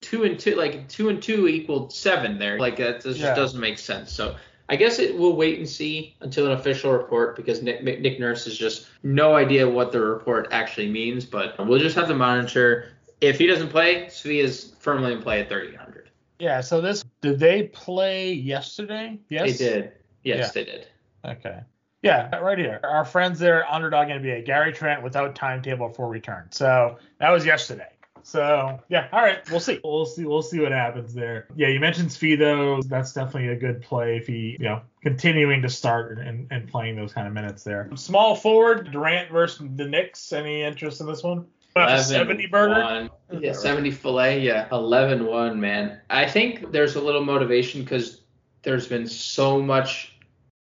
two 0.00 0.24
and 0.24 0.38
two 0.38 0.54
like 0.54 0.88
two 0.88 1.08
and 1.08 1.22
two 1.22 1.48
equaled 1.48 1.92
seven 1.92 2.38
there 2.38 2.58
like 2.58 2.76
that 2.76 3.02
just 3.02 3.18
Yeah. 3.20 3.34
doesn't 3.34 3.60
make 3.60 3.78
sense 3.78 4.12
so 4.12 4.36
i 4.68 4.76
guess 4.76 4.98
it 4.98 5.16
we'll 5.18 5.34
wait 5.36 5.58
and 5.58 5.66
see 5.68 6.14
until 6.20 6.46
an 6.46 6.52
official 6.52 6.92
report 6.92 7.36
because 7.36 7.62
nick, 7.62 7.82
nick 7.82 8.20
nurse 8.20 8.46
is 8.46 8.56
just 8.58 8.86
no 9.02 9.34
idea 9.34 9.66
what 9.68 9.92
the 9.92 10.00
report 10.00 10.48
actually 10.52 10.90
means 10.90 11.24
but 11.24 11.54
we'll 11.66 11.78
just 11.78 11.96
have 11.96 12.06
to 12.08 12.14
monitor 12.14 12.88
if 13.22 13.38
he 13.38 13.46
doesn't 13.46 13.68
play 13.68 14.04
Svi 14.06 14.42
is 14.42 14.74
firmly 14.78 15.12
in 15.12 15.22
play 15.22 15.40
at 15.40 15.48
3800 15.48 16.10
Yeah. 16.38 16.60
So 16.60 16.80
this 16.82 17.02
did 17.22 17.38
they 17.38 17.64
play 17.64 18.32
yesterday? 18.32 19.18
Yes. 19.30 19.58
they 19.58 19.64
did 19.64 19.92
yes 20.22 20.38
Yeah. 20.46 20.50
they 20.52 20.64
did 20.70 20.86
Okay. 21.24 21.60
Yeah, 22.04 22.36
right 22.36 22.58
here. 22.58 22.80
Our 22.84 23.06
friends 23.06 23.38
there, 23.38 23.66
Underdog 23.72 24.08
NBA, 24.08 24.44
Gary 24.44 24.74
Trent 24.74 25.02
without 25.02 25.34
timetable 25.34 25.88
for 25.88 26.06
return. 26.06 26.48
So 26.50 26.98
that 27.18 27.30
was 27.30 27.46
yesterday. 27.46 27.88
So 28.22 28.78
yeah, 28.88 29.08
all 29.10 29.22
right, 29.22 29.38
we'll 29.50 29.60
see. 29.60 29.80
We'll 29.82 30.04
see. 30.04 30.26
We'll 30.26 30.42
see 30.42 30.60
what 30.60 30.72
happens 30.72 31.14
there. 31.14 31.46
Yeah, 31.56 31.68
you 31.68 31.80
mentioned 31.80 32.10
Svi 32.10 32.38
though. 32.38 32.82
That's 32.82 33.14
definitely 33.14 33.48
a 33.48 33.56
good 33.56 33.80
play 33.80 34.18
if 34.18 34.26
he, 34.26 34.56
you 34.58 34.66
know, 34.66 34.82
continuing 35.02 35.62
to 35.62 35.68
start 35.70 36.18
and, 36.18 36.46
and 36.50 36.68
playing 36.68 36.96
those 36.96 37.14
kind 37.14 37.26
of 37.26 37.32
minutes 37.32 37.64
there. 37.64 37.90
Small 37.96 38.36
forward 38.36 38.92
Durant 38.92 39.30
versus 39.30 39.66
the 39.74 39.86
Knicks. 39.86 40.30
Any 40.32 40.62
interest 40.62 41.00
in 41.00 41.06
this 41.06 41.22
one? 41.22 41.46
70 41.74 42.46
burger. 42.46 43.08
Yeah, 43.32 43.52
70 43.52 43.90
fillet. 43.90 44.40
Yeah, 44.40 44.68
11 44.70 45.24
1, 45.24 45.58
man. 45.58 46.00
I 46.08 46.26
think 46.26 46.70
there's 46.70 46.96
a 46.96 47.00
little 47.00 47.24
motivation 47.24 47.82
because 47.82 48.20
there's 48.62 48.86
been 48.86 49.06
so 49.06 49.60
much 49.60 50.18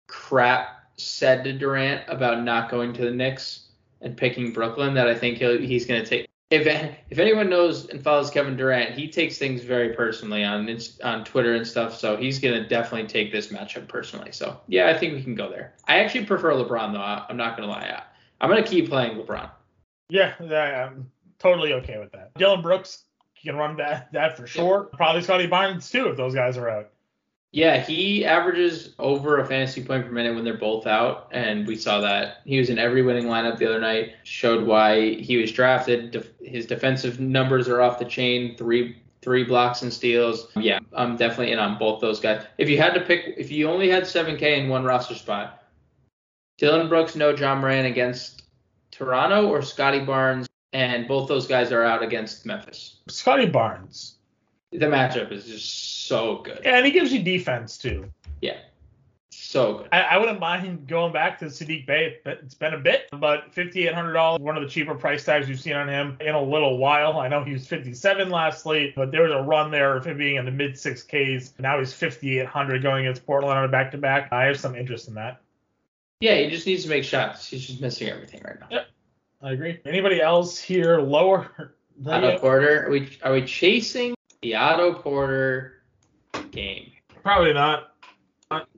crap 0.08 0.75
said 0.96 1.44
to 1.44 1.52
Durant 1.52 2.02
about 2.08 2.42
not 2.42 2.70
going 2.70 2.92
to 2.94 3.02
the 3.02 3.10
Knicks 3.10 3.68
and 4.00 4.16
picking 4.16 4.52
Brooklyn 4.52 4.94
that 4.94 5.08
I 5.08 5.14
think 5.14 5.38
he's 5.38 5.86
going 5.86 6.02
to 6.02 6.08
take. 6.08 6.28
If 6.50 6.66
if 7.10 7.18
anyone 7.18 7.50
knows 7.50 7.88
and 7.88 8.02
follows 8.02 8.30
Kevin 8.30 8.56
Durant, 8.56 8.92
he 8.92 9.08
takes 9.08 9.36
things 9.36 9.62
very 9.62 9.94
personally 9.94 10.44
on 10.44 10.68
on 11.02 11.24
Twitter 11.24 11.54
and 11.54 11.66
stuff. 11.66 11.98
So 11.98 12.16
he's 12.16 12.38
going 12.38 12.62
to 12.62 12.68
definitely 12.68 13.08
take 13.08 13.32
this 13.32 13.48
matchup 13.48 13.88
personally. 13.88 14.30
So 14.30 14.60
yeah, 14.68 14.88
I 14.88 14.96
think 14.96 15.14
we 15.14 15.22
can 15.22 15.34
go 15.34 15.50
there. 15.50 15.74
I 15.88 15.98
actually 15.98 16.24
prefer 16.24 16.52
LeBron 16.52 16.92
though. 16.92 17.00
I'm 17.00 17.36
not 17.36 17.56
going 17.56 17.68
to 17.68 17.74
lie. 17.74 18.02
I'm 18.40 18.48
going 18.48 18.62
to 18.62 18.68
keep 18.68 18.88
playing 18.88 19.18
LeBron. 19.18 19.50
Yeah, 20.08 20.34
I'm 20.38 21.10
totally 21.40 21.72
okay 21.72 21.98
with 21.98 22.12
that. 22.12 22.32
Dillon 22.34 22.62
Brooks 22.62 23.04
can 23.42 23.56
run 23.56 23.76
that 23.76 24.12
that 24.12 24.36
for 24.36 24.46
sure. 24.46 24.84
Probably 24.92 25.22
Scottie 25.22 25.46
Barnes 25.46 25.90
too 25.90 26.08
if 26.08 26.16
those 26.16 26.34
guys 26.34 26.56
are 26.56 26.68
out. 26.68 26.90
Yeah, 27.52 27.80
he 27.80 28.24
averages 28.24 28.94
over 28.98 29.38
a 29.38 29.46
fantasy 29.46 29.82
point 29.82 30.04
per 30.04 30.12
minute 30.12 30.34
when 30.34 30.44
they're 30.44 30.58
both 30.58 30.86
out, 30.86 31.28
and 31.32 31.66
we 31.66 31.76
saw 31.76 32.00
that 32.00 32.42
he 32.44 32.58
was 32.58 32.68
in 32.68 32.78
every 32.78 33.02
winning 33.02 33.24
lineup 33.24 33.56
the 33.56 33.66
other 33.66 33.80
night. 33.80 34.14
Showed 34.24 34.66
why 34.66 35.14
he 35.14 35.38
was 35.38 35.52
drafted. 35.52 36.32
his 36.42 36.66
defensive 36.66 37.18
numbers 37.18 37.68
are 37.68 37.80
off 37.80 37.98
the 37.98 38.04
chain. 38.04 38.56
Three 38.56 38.96
three 39.22 39.42
blocks 39.42 39.82
and 39.82 39.92
steals. 39.92 40.48
Yeah, 40.54 40.78
I'm 40.92 41.16
definitely 41.16 41.52
in 41.52 41.58
on 41.58 41.78
both 41.78 42.00
those 42.00 42.20
guys. 42.20 42.46
If 42.58 42.68
you 42.68 42.78
had 42.78 42.94
to 42.94 43.00
pick, 43.00 43.34
if 43.36 43.50
you 43.50 43.68
only 43.68 43.90
had 43.90 44.04
7K 44.04 44.58
in 44.58 44.68
one 44.68 44.84
roster 44.84 45.16
spot, 45.16 45.64
Dillon 46.58 46.88
Brooks, 46.88 47.16
no 47.16 47.34
John 47.34 47.58
Morant 47.58 47.88
against 47.88 48.44
Toronto, 48.92 49.48
or 49.48 49.62
Scottie 49.62 50.04
Barnes, 50.04 50.46
and 50.72 51.08
both 51.08 51.26
those 51.26 51.48
guys 51.48 51.72
are 51.72 51.82
out 51.82 52.04
against 52.04 52.46
Memphis. 52.46 53.00
Scottie 53.08 53.46
Barnes. 53.46 54.14
The 54.72 54.86
matchup 54.86 55.32
is 55.32 55.46
just 55.46 56.06
so 56.06 56.38
good. 56.38 56.60
Yeah, 56.64 56.76
and 56.76 56.86
he 56.86 56.92
gives 56.92 57.12
you 57.12 57.22
defense 57.22 57.78
too. 57.78 58.10
Yeah. 58.40 58.58
So 59.30 59.78
good. 59.78 59.88
I, 59.92 60.00
I 60.02 60.18
wouldn't 60.18 60.40
mind 60.40 60.88
going 60.88 61.12
back 61.12 61.38
to 61.38 61.46
Saddiq 61.46 61.86
Bey. 61.86 62.18
It's 62.24 62.54
been 62.54 62.74
a 62.74 62.78
bit, 62.78 63.08
but 63.12 63.52
$5,800, 63.54 64.40
one 64.40 64.56
of 64.56 64.62
the 64.62 64.68
cheaper 64.68 64.94
price 64.94 65.24
tags 65.24 65.48
you've 65.48 65.60
seen 65.60 65.74
on 65.74 65.88
him 65.88 66.16
in 66.20 66.34
a 66.34 66.42
little 66.42 66.78
while. 66.78 67.18
I 67.18 67.28
know 67.28 67.44
he 67.44 67.52
was 67.52 67.66
57 67.66 68.28
last 68.28 68.62
slate, 68.62 68.94
but 68.96 69.12
there 69.12 69.22
was 69.22 69.32
a 69.32 69.42
run 69.42 69.70
there 69.70 69.96
of 69.96 70.04
him 70.04 70.18
being 70.18 70.36
in 70.36 70.44
the 70.44 70.50
mid 70.50 70.72
6Ks. 70.72 71.58
Now 71.60 71.78
he's 71.78 71.92
5,800 71.92 72.82
going 72.82 73.06
against 73.06 73.24
Portland 73.24 73.56
on 73.56 73.64
a 73.64 73.68
back 73.68 73.92
to 73.92 73.98
back. 73.98 74.32
I 74.32 74.44
have 74.44 74.58
some 74.58 74.74
interest 74.74 75.06
in 75.08 75.14
that. 75.14 75.40
Yeah, 76.20 76.36
he 76.36 76.50
just 76.50 76.66
needs 76.66 76.82
to 76.82 76.88
make 76.88 77.04
shots. 77.04 77.48
He's 77.48 77.66
just 77.66 77.80
missing 77.80 78.08
everything 78.08 78.42
right 78.44 78.58
now. 78.58 78.66
Yep. 78.70 78.86
I 79.42 79.52
agree. 79.52 79.80
Anybody 79.84 80.20
else 80.20 80.58
here 80.58 80.98
lower? 80.98 81.74
Otto 82.06 82.38
Porter. 82.38 82.86
Are 82.86 82.90
we 82.90 83.16
are 83.22 83.32
we 83.32 83.44
chasing 83.44 84.15
the 84.42 84.54
Otto 84.54 84.94
Porter 84.94 85.82
game. 86.50 86.92
Probably 87.22 87.52
not. 87.52 87.94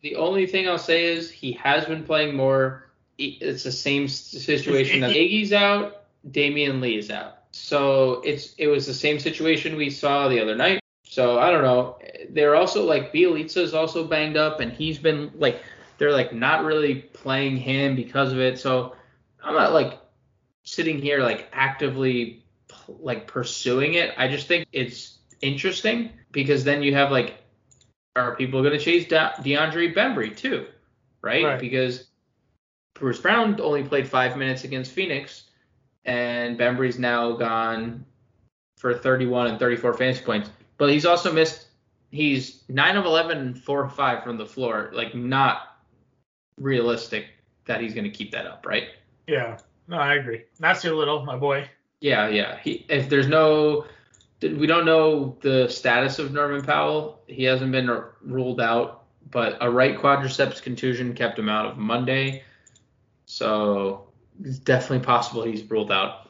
The 0.00 0.16
only 0.16 0.46
thing 0.46 0.68
I'll 0.68 0.78
say 0.78 1.04
is 1.04 1.30
he 1.30 1.52
has 1.52 1.84
been 1.84 2.04
playing 2.04 2.34
more. 2.34 2.90
It's 3.18 3.64
the 3.64 3.72
same 3.72 4.08
situation. 4.08 5.00
that 5.00 5.10
Iggy's 5.14 5.52
out, 5.52 6.04
Damion 6.30 6.80
Lee 6.80 6.98
is 6.98 7.10
out. 7.10 7.38
So 7.50 8.22
it's 8.24 8.54
it 8.56 8.68
was 8.68 8.86
the 8.86 8.94
same 8.94 9.18
situation 9.18 9.76
we 9.76 9.90
saw 9.90 10.28
the 10.28 10.40
other 10.40 10.54
night. 10.54 10.80
So 11.04 11.38
I 11.38 11.50
don't 11.50 11.62
know. 11.62 11.98
They're 12.30 12.54
also 12.54 12.84
like 12.84 13.12
Bjelica 13.12 13.58
is 13.58 13.74
also 13.74 14.06
banged 14.06 14.36
up, 14.36 14.60
and 14.60 14.72
he's 14.72 14.98
been 14.98 15.32
like 15.34 15.62
they're 15.98 16.12
like 16.12 16.32
not 16.32 16.64
really 16.64 16.94
playing 16.94 17.56
him 17.56 17.96
because 17.96 18.32
of 18.32 18.38
it. 18.38 18.58
So 18.58 18.94
I'm 19.42 19.54
not 19.54 19.72
like 19.72 19.98
sitting 20.62 21.00
here 21.00 21.22
like 21.22 21.48
actively 21.52 22.44
like 22.88 23.26
pursuing 23.26 23.94
it. 23.94 24.14
I 24.16 24.28
just 24.28 24.46
think 24.46 24.66
it's 24.72 25.17
interesting 25.40 26.11
because 26.33 26.64
then 26.64 26.83
you 26.83 26.95
have 26.95 27.11
like 27.11 27.38
are 28.16 28.37
people 28.37 28.62
going 28.62 28.76
to 28.76 28.78
chase 28.78 29.07
De- 29.07 29.35
DeAndre 29.38 29.95
Bembry 29.95 30.37
too, 30.37 30.66
right? 31.23 31.45
right? 31.45 31.61
Because 31.61 32.09
Bruce 32.95 33.21
Brown 33.21 33.61
only 33.61 33.85
played 33.85 34.09
five 34.09 34.37
minutes 34.37 34.64
against 34.64 34.92
Phoenix, 34.92 35.45
and 36.04 36.59
Bembry's 36.59 36.99
now 36.99 37.33
gone 37.33 38.04
for 38.76 38.95
31 38.95 39.49
and 39.49 39.59
34 39.59 39.95
fantasy 39.95 40.25
points. 40.25 40.50
But 40.78 40.90
he's 40.90 41.07
also 41.07 41.33
missed. 41.33 41.66
He's 42.11 42.64
nine 42.68 42.97
of 42.97 43.04
11, 43.04 43.54
four 43.54 43.85
of 43.85 43.95
five 43.95 44.25
from 44.25 44.38
the 44.38 44.47
floor. 44.47 44.90
Like 44.95 45.14
not 45.14 45.78
realistic 46.59 47.26
that 47.66 47.80
he's 47.80 47.95
going 47.95 48.04
to 48.04 48.11
keep 48.11 48.30
that 48.33 48.47
up, 48.47 48.66
right? 48.66 48.88
Yeah. 49.26 49.59
No, 49.88 49.99
I 49.99 50.14
agree. 50.14 50.45
Nassir 50.61 50.97
Little, 50.97 51.25
my 51.25 51.37
boy. 51.37 51.68
Yeah, 52.00 52.28
yeah. 52.28 52.59
He, 52.59 52.87
if 52.88 53.09
there's 53.09 53.28
no 53.28 53.85
we 54.40 54.66
don't 54.66 54.85
know 54.85 55.37
the 55.40 55.68
status 55.68 56.18
of 56.18 56.33
Norman 56.33 56.62
Powell. 56.62 57.21
He 57.26 57.45
hasn't 57.45 57.73
been 57.73 57.90
ruled 58.23 58.61
out, 58.61 59.04
but 59.30 59.59
a 59.61 59.71
right 59.71 59.99
quadriceps 59.99 60.62
contusion 60.62 61.14
kept 61.14 61.38
him 61.38 61.49
out 61.49 61.66
of 61.66 61.76
Monday. 61.76 62.42
So 63.26 64.09
it's 64.42 64.59
definitely 64.59 65.04
possible 65.04 65.42
he's 65.45 65.68
ruled 65.68 65.92
out. 65.92 66.28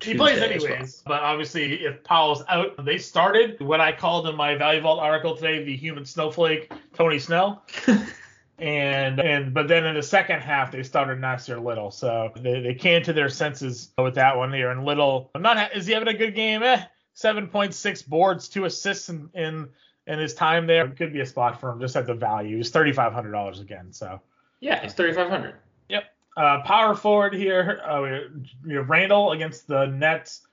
He 0.00 0.14
plays 0.14 0.38
anyways, 0.38 1.02
well. 1.06 1.18
but 1.18 1.22
obviously 1.22 1.84
if 1.84 2.04
Powell's 2.04 2.44
out, 2.48 2.84
they 2.84 2.98
started 2.98 3.60
what 3.60 3.80
I 3.80 3.90
called 3.90 4.28
in 4.28 4.36
my 4.36 4.54
Value 4.54 4.80
Vault 4.80 5.00
article 5.00 5.34
today 5.34 5.64
the 5.64 5.76
human 5.76 6.04
snowflake, 6.04 6.70
Tony 6.94 7.18
Snell. 7.18 7.64
and 8.58 9.18
and 9.18 9.52
but 9.52 9.66
then 9.66 9.84
in 9.84 9.96
the 9.96 10.02
second 10.02 10.40
half 10.40 10.70
they 10.70 10.84
started 10.84 11.18
Nassir 11.18 11.60
Little, 11.62 11.90
so 11.90 12.30
they, 12.36 12.60
they 12.60 12.74
came 12.74 13.02
to 13.04 13.12
their 13.12 13.28
senses 13.28 13.90
with 13.98 14.14
that 14.14 14.36
one 14.36 14.52
here. 14.52 14.70
And 14.70 14.84
Little, 14.84 15.30
I'm 15.34 15.42
not 15.42 15.76
is 15.76 15.86
he 15.86 15.94
having 15.94 16.08
a 16.08 16.14
good 16.14 16.36
game? 16.36 16.62
Eh, 16.62 16.84
7.6 17.18 18.06
boards, 18.06 18.48
two 18.48 18.64
assists 18.64 19.08
in, 19.08 19.28
in 19.34 19.68
in 20.06 20.18
his 20.18 20.34
time 20.34 20.66
there. 20.66 20.86
It 20.86 20.96
could 20.96 21.12
be 21.12 21.20
a 21.20 21.26
spot 21.26 21.60
for 21.60 21.70
him 21.70 21.80
just 21.80 21.96
at 21.96 22.06
the 22.06 22.14
value. 22.14 22.56
He's 22.56 22.72
$3,500 22.72 23.60
again. 23.60 23.92
So 23.92 24.20
yeah, 24.60 24.82
it's 24.82 24.94
3,500. 24.94 25.56
Yep. 25.88 26.04
Uh, 26.36 26.62
power 26.62 26.94
forward 26.94 27.34
here. 27.34 27.80
Uh, 27.84 28.30
we 28.64 28.74
have 28.74 28.88
Randall 28.88 29.32
against 29.32 29.66
the 29.66 29.86
Nets 29.86 30.46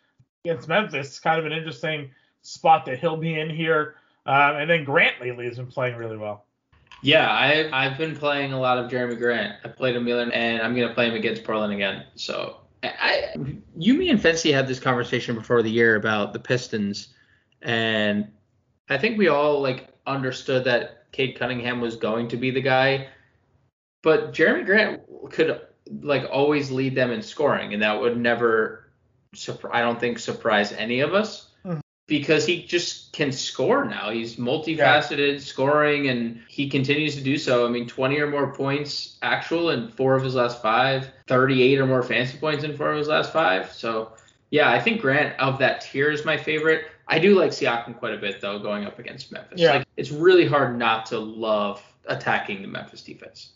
against 0.43 0.67
Memphis. 0.67 1.19
Kind 1.19 1.39
of 1.39 1.45
an 1.45 1.53
interesting 1.53 2.11
spot 2.41 2.85
that 2.85 2.99
he'll 2.99 3.17
be 3.17 3.39
in 3.39 3.49
here. 3.49 3.95
Uh, 4.25 4.55
and 4.57 4.69
then 4.69 4.83
Grant 4.83 5.21
lately 5.21 5.45
has 5.45 5.57
been 5.57 5.67
playing 5.67 5.95
really 5.95 6.17
well. 6.17 6.45
Yeah, 7.01 7.29
I, 7.29 7.69
I've 7.71 7.97
been 7.97 8.15
playing 8.15 8.53
a 8.53 8.59
lot 8.59 8.77
of 8.77 8.89
Jerami 8.89 9.17
Grant. 9.17 9.55
I 9.63 9.67
played 9.67 9.95
him 9.95 10.07
and 10.07 10.61
I'm 10.61 10.75
going 10.75 10.87
to 10.87 10.93
play 10.93 11.07
him 11.09 11.15
against 11.15 11.43
Portland 11.43 11.73
again. 11.73 12.05
So 12.15 12.57
I, 12.99 13.33
you, 13.77 13.93
me, 13.93 14.09
and 14.09 14.21
Fancy 14.21 14.51
had 14.51 14.67
this 14.67 14.79
conversation 14.79 15.35
before 15.35 15.61
the 15.61 15.71
year 15.71 15.95
about 15.95 16.33
the 16.33 16.39
Pistons, 16.39 17.09
and 17.61 18.31
I 18.89 18.97
think 18.97 19.17
we 19.17 19.27
all 19.27 19.61
like 19.61 19.89
understood 20.05 20.65
that 20.65 21.11
Cade 21.11 21.37
Cunningham 21.37 21.81
was 21.81 21.95
going 21.95 22.27
to 22.29 22.37
be 22.37 22.51
the 22.51 22.61
guy, 22.61 23.07
but 24.01 24.33
Jerami 24.33 24.65
Grant 24.65 25.01
could 25.31 25.61
like 26.01 26.27
always 26.31 26.71
lead 26.71 26.95
them 26.95 27.11
in 27.11 27.21
scoring, 27.21 27.73
and 27.73 27.81
that 27.81 27.99
would 27.99 28.17
never, 28.17 28.91
I 29.71 29.81
don't 29.81 29.99
think, 29.99 30.19
surprise 30.19 30.71
any 30.71 30.99
of 31.01 31.13
us 31.13 31.51
because 32.07 32.45
he 32.45 32.63
just 32.63 33.13
can 33.13 33.31
score 33.31 33.85
now. 33.85 34.11
He's 34.11 34.35
multifaceted 34.35 35.33
yeah. 35.33 35.39
scoring 35.39 36.09
and 36.09 36.41
he 36.47 36.69
continues 36.69 37.15
to 37.15 37.21
do 37.21 37.37
so. 37.37 37.65
I 37.65 37.69
mean, 37.69 37.87
20 37.87 38.19
or 38.19 38.29
more 38.29 38.53
points 38.53 39.17
actual 39.21 39.71
in 39.71 39.89
four 39.89 40.15
of 40.15 40.23
his 40.23 40.35
last 40.35 40.61
five, 40.61 41.09
38 41.27 41.79
or 41.79 41.87
more 41.87 42.03
fancy 42.03 42.37
points 42.37 42.63
in 42.63 42.77
four 42.77 42.91
of 42.91 42.97
his 42.97 43.07
last 43.07 43.33
five. 43.33 43.71
So, 43.71 44.13
yeah, 44.51 44.71
I 44.71 44.79
think 44.79 45.01
Grant 45.01 45.39
of 45.39 45.57
that 45.59 45.81
tier 45.81 46.11
is 46.11 46.25
my 46.25 46.37
favorite. 46.37 46.85
I 47.07 47.19
do 47.19 47.37
like 47.39 47.51
Siakam 47.51 47.97
quite 47.97 48.13
a 48.13 48.17
bit 48.17 48.39
though, 48.39 48.59
going 48.59 48.85
up 48.85 48.99
against 48.99 49.31
Memphis. 49.31 49.59
Yeah. 49.59 49.77
Like, 49.77 49.87
it's 49.97 50.11
really 50.11 50.45
hard 50.45 50.77
not 50.77 51.07
to 51.07 51.19
love 51.19 51.81
attacking 52.05 52.61
the 52.61 52.67
Memphis 52.67 53.01
defense. 53.01 53.53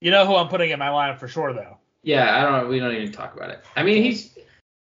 You 0.00 0.10
know 0.10 0.26
who 0.26 0.36
I'm 0.36 0.48
putting 0.48 0.70
in 0.70 0.78
my 0.78 0.88
lineup 0.88 1.18
for 1.18 1.28
sure 1.28 1.52
though. 1.52 1.76
Yeah, 2.02 2.34
I 2.34 2.50
don't. 2.50 2.70
We 2.70 2.78
don't 2.78 2.94
even 2.94 3.12
talk 3.12 3.36
about 3.36 3.50
it. 3.50 3.62
I 3.76 3.82
mean, 3.82 4.02
he's 4.02 4.38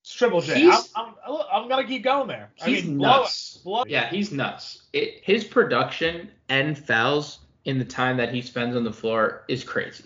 it's 0.09 0.17
Triple 0.17 0.41
J. 0.41 0.67
I'm, 0.67 0.81
I'm, 0.95 1.37
I'm, 1.53 1.69
gonna 1.69 1.85
keep 1.85 2.03
going 2.03 2.27
there. 2.27 2.49
He's 2.55 2.83
I 2.83 2.87
mean, 2.87 2.97
nuts. 2.97 3.57
Blow, 3.57 3.83
blow. 3.83 3.83
Yeah, 3.87 4.09
he's 4.09 4.31
nuts. 4.31 4.87
It, 4.91 5.21
his 5.21 5.43
production 5.43 6.31
and 6.49 6.75
fouls 6.75 7.37
in 7.65 7.77
the 7.77 7.85
time 7.85 8.17
that 8.17 8.33
he 8.33 8.41
spends 8.41 8.75
on 8.75 8.83
the 8.83 8.91
floor 8.91 9.43
is 9.47 9.63
crazy 9.63 10.05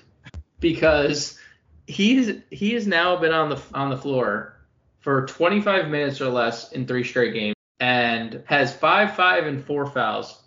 because 0.59 1.39
he's 1.87 2.41
he 2.51 2.73
has 2.73 2.85
now 2.85 3.15
been 3.15 3.31
on 3.31 3.47
the 3.47 3.61
on 3.73 3.89
the 3.89 3.97
floor 3.97 4.57
for 4.99 5.25
25 5.25 5.87
minutes 5.87 6.19
or 6.19 6.27
less 6.27 6.73
in 6.73 6.85
three 6.85 7.05
straight 7.05 7.33
games 7.33 7.55
and 7.79 8.43
has 8.43 8.75
five 8.75 9.15
five 9.15 9.47
and 9.47 9.63
four 9.63 9.85
fouls 9.85 10.42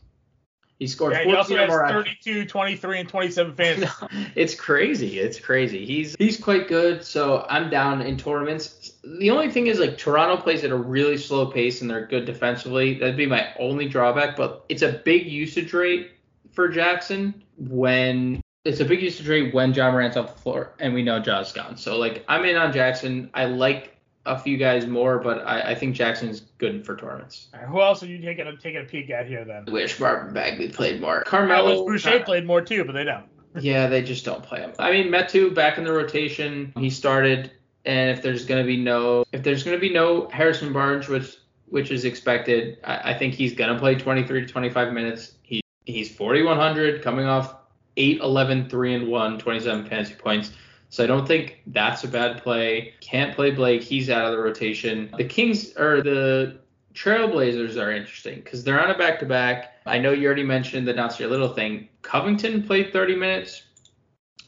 He 0.78 0.86
scored 0.86 1.12
Yeah, 1.12 1.24
he 1.24 1.32
14 1.32 1.38
also 1.38 1.56
has 1.56 1.68
more. 1.68 1.88
32, 1.88 2.44
23, 2.44 3.00
and 3.00 3.08
27 3.08 3.54
fantasy. 3.54 3.88
it's 4.34 4.54
crazy. 4.54 5.18
It's 5.18 5.40
crazy. 5.40 5.86
He's 5.86 6.14
he's 6.18 6.38
quite 6.38 6.68
good. 6.68 7.02
So 7.02 7.46
I'm 7.48 7.70
down 7.70 8.02
in 8.02 8.18
tournaments. 8.18 8.92
The 9.02 9.30
only 9.30 9.50
thing 9.50 9.68
is 9.68 9.78
like 9.78 9.96
Toronto 9.96 10.36
plays 10.42 10.64
at 10.64 10.70
a 10.70 10.76
really 10.76 11.16
slow 11.16 11.46
pace 11.46 11.80
and 11.80 11.90
they're 11.90 12.06
good 12.06 12.26
defensively. 12.26 12.98
That'd 12.98 13.16
be 13.16 13.26
my 13.26 13.54
only 13.58 13.88
drawback. 13.88 14.36
But 14.36 14.64
it's 14.68 14.82
a 14.82 14.92
big 14.92 15.26
usage 15.26 15.72
rate 15.72 16.10
for 16.52 16.68
Jackson 16.68 17.42
when 17.56 18.42
it's 18.66 18.80
a 18.80 18.84
big 18.84 19.00
usage 19.00 19.28
rate 19.28 19.54
when 19.54 19.72
John 19.72 19.94
Morant's 19.94 20.18
off 20.18 20.34
the 20.34 20.40
floor 20.42 20.74
and 20.78 20.92
we 20.92 21.02
know 21.02 21.20
Ja's 21.20 21.52
gone. 21.52 21.78
So 21.78 21.96
like 21.96 22.22
I'm 22.28 22.44
in 22.44 22.56
on 22.56 22.72
Jackson. 22.74 23.30
I 23.32 23.46
like 23.46 23.95
a 24.26 24.38
few 24.38 24.56
guys 24.56 24.86
more, 24.86 25.18
but 25.18 25.46
I, 25.46 25.70
I 25.70 25.74
think 25.74 25.94
Jackson's 25.94 26.40
good 26.58 26.84
for 26.84 26.96
tournaments. 26.96 27.48
Right, 27.54 27.62
Who 27.62 27.80
else 27.80 28.02
are 28.02 28.06
you 28.06 28.18
taking 28.18 28.46
a, 28.46 28.56
taking 28.56 28.82
a 28.82 28.84
peek 28.84 29.08
at 29.10 29.26
here 29.26 29.44
then? 29.44 29.64
Wish 29.72 29.98
Marvin 29.98 30.34
Bagley 30.34 30.68
played 30.68 31.00
more. 31.00 31.20
I 31.20 31.22
Carmelo. 31.22 31.86
Boucher 31.86 32.20
played 32.20 32.44
more 32.44 32.60
too, 32.60 32.84
but 32.84 32.92
they 32.92 33.04
don't. 33.04 33.24
Yeah, 33.58 33.86
they 33.86 34.02
just 34.02 34.24
don't 34.24 34.42
play 34.42 34.60
him. 34.60 34.72
I 34.78 34.90
mean, 34.90 35.08
Metu 35.08 35.54
back 35.54 35.78
in 35.78 35.84
the 35.84 35.92
rotation. 35.92 36.72
He 36.76 36.90
started, 36.90 37.52
and 37.86 38.10
if 38.10 38.22
there's 38.22 38.44
gonna 38.44 38.64
be 38.64 38.76
no, 38.76 39.24
if 39.32 39.42
there's 39.42 39.62
gonna 39.62 39.78
be 39.78 39.92
no 39.92 40.28
Harrison 40.28 40.72
Barnes, 40.72 41.08
which 41.08 41.36
which 41.68 41.90
is 41.90 42.04
expected, 42.04 42.78
I, 42.84 43.12
I 43.12 43.14
think 43.18 43.34
he's 43.34 43.54
gonna 43.54 43.78
play 43.78 43.94
23 43.94 44.42
to 44.42 44.46
25 44.46 44.92
minutes. 44.92 45.32
He 45.42 45.62
he's 45.84 46.14
4100, 46.14 47.02
coming 47.02 47.26
off 47.26 47.54
8, 47.96 48.20
11, 48.20 48.68
3 48.68 48.94
and 48.94 49.08
1, 49.08 49.38
27 49.38 49.86
fantasy 49.86 50.14
points. 50.14 50.52
So 50.88 51.04
I 51.04 51.06
don't 51.06 51.26
think 51.26 51.60
that's 51.66 52.04
a 52.04 52.08
bad 52.08 52.42
play. 52.42 52.94
Can't 53.00 53.34
play 53.34 53.50
Blake. 53.50 53.82
He's 53.82 54.08
out 54.08 54.26
of 54.26 54.32
the 54.32 54.38
rotation. 54.38 55.12
The 55.16 55.24
Kings 55.24 55.76
or 55.76 56.02
the 56.02 56.58
Trailblazers 56.94 57.80
are 57.80 57.92
interesting 57.92 58.36
because 58.36 58.64
they're 58.64 58.82
on 58.82 58.90
a 58.90 58.96
back 58.96 59.18
to 59.20 59.26
back. 59.26 59.74
I 59.84 59.98
know 59.98 60.12
you 60.12 60.26
already 60.26 60.44
mentioned 60.44 60.88
the 60.88 60.94
Nassir 60.94 61.28
Little 61.28 61.52
thing. 61.52 61.88
Covington 62.02 62.62
played 62.62 62.92
30 62.92 63.16
minutes. 63.16 63.62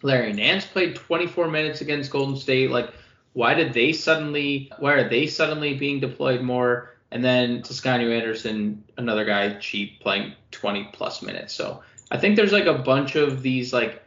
Larry 0.02 0.32
Nance 0.32 0.64
played 0.64 0.96
24 0.96 1.48
minutes 1.48 1.80
against 1.80 2.10
Golden 2.10 2.36
State. 2.36 2.70
Like, 2.70 2.92
why 3.32 3.54
did 3.54 3.72
they 3.72 3.92
suddenly? 3.92 4.70
Why 4.78 4.92
are 4.94 5.08
they 5.08 5.26
suddenly 5.26 5.74
being 5.74 6.00
deployed 6.00 6.40
more? 6.40 6.94
And 7.10 7.24
then 7.24 7.62
Toscano 7.62 8.10
Anderson, 8.10 8.84
another 8.96 9.24
guy 9.24 9.54
cheap, 9.54 10.00
playing 10.00 10.34
20 10.50 10.90
plus 10.92 11.22
minutes. 11.22 11.54
So 11.54 11.82
I 12.10 12.18
think 12.18 12.36
there's 12.36 12.52
like 12.52 12.66
a 12.66 12.78
bunch 12.78 13.16
of 13.16 13.42
these 13.42 13.72
like 13.72 14.02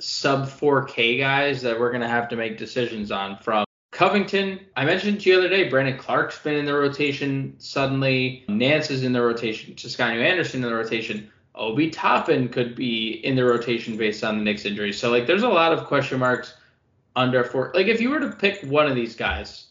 sub 0.00 0.48
4K 0.48 1.18
guys 1.18 1.62
that 1.62 1.78
we're 1.78 1.92
gonna 1.92 2.08
have 2.08 2.28
to 2.30 2.36
make 2.36 2.58
decisions 2.58 3.10
on 3.10 3.36
from 3.38 3.64
Covington, 3.92 4.60
I 4.76 4.84
mentioned 4.84 5.20
the 5.20 5.34
other 5.34 5.48
day, 5.48 5.68
Brandon 5.68 5.98
Clarke's 5.98 6.38
been 6.38 6.54
in 6.54 6.64
the 6.64 6.74
rotation 6.74 7.54
suddenly. 7.58 8.44
Nance 8.48 8.90
is 8.90 9.02
in 9.02 9.12
the 9.12 9.20
rotation. 9.20 9.74
Toscano 9.74 10.20
Anderson 10.20 10.62
in 10.62 10.70
the 10.70 10.74
rotation. 10.74 11.30
Obi 11.54 11.90
Toppin 11.90 12.48
could 12.48 12.74
be 12.74 13.20
in 13.24 13.34
the 13.34 13.44
rotation 13.44 13.96
based 13.96 14.22
on 14.22 14.38
the 14.38 14.44
Knicks 14.44 14.64
injury. 14.64 14.92
So 14.92 15.10
like 15.10 15.26
there's 15.26 15.42
a 15.42 15.48
lot 15.48 15.72
of 15.72 15.86
question 15.86 16.20
marks 16.20 16.54
under 17.16 17.44
four. 17.44 17.72
Like 17.74 17.88
if 17.88 18.00
you 18.00 18.10
were 18.10 18.20
to 18.20 18.30
pick 18.30 18.62
one 18.62 18.86
of 18.86 18.94
these 18.94 19.16
guys 19.16 19.66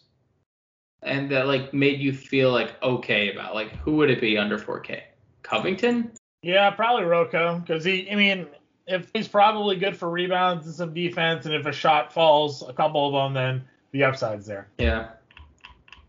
and 1.01 1.31
that 1.31 1.48
like 1.48 1.74
made 1.74 2.00
you 2.00 2.13
feel 2.13 2.51
like 2.51 2.81
okay 2.83 3.31
about 3.31 3.55
like 3.55 3.71
who 3.77 3.95
would 3.95 4.09
it 4.09 4.19
be 4.19 4.38
under 4.38 4.59
4K? 4.59 5.01
Covington? 5.43 6.12
Yeah, 6.41 6.69
probably 6.71 7.05
Rocco 7.05 7.59
because 7.59 7.83
he. 7.83 8.09
I 8.12 8.15
mean, 8.15 8.48
if 8.89 9.10
he's 9.13 9.27
probably 9.27 9.75
good 9.75 9.96
for 9.96 10.10
rebounds 10.10 10.65
and 10.65 10.75
some 10.75 10.93
defense, 10.93 11.46
and 11.46 11.53
if 11.53 11.65
a 11.65 11.72
shot 11.72 12.12
falls, 12.12 12.67
a 12.67 12.74
couple 12.74 13.08
of 13.08 13.13
them, 13.13 13.34
then 13.34 13.63
the 13.91 14.03
upside's 14.03 14.46
there. 14.46 14.67
Yeah. 14.77 15.10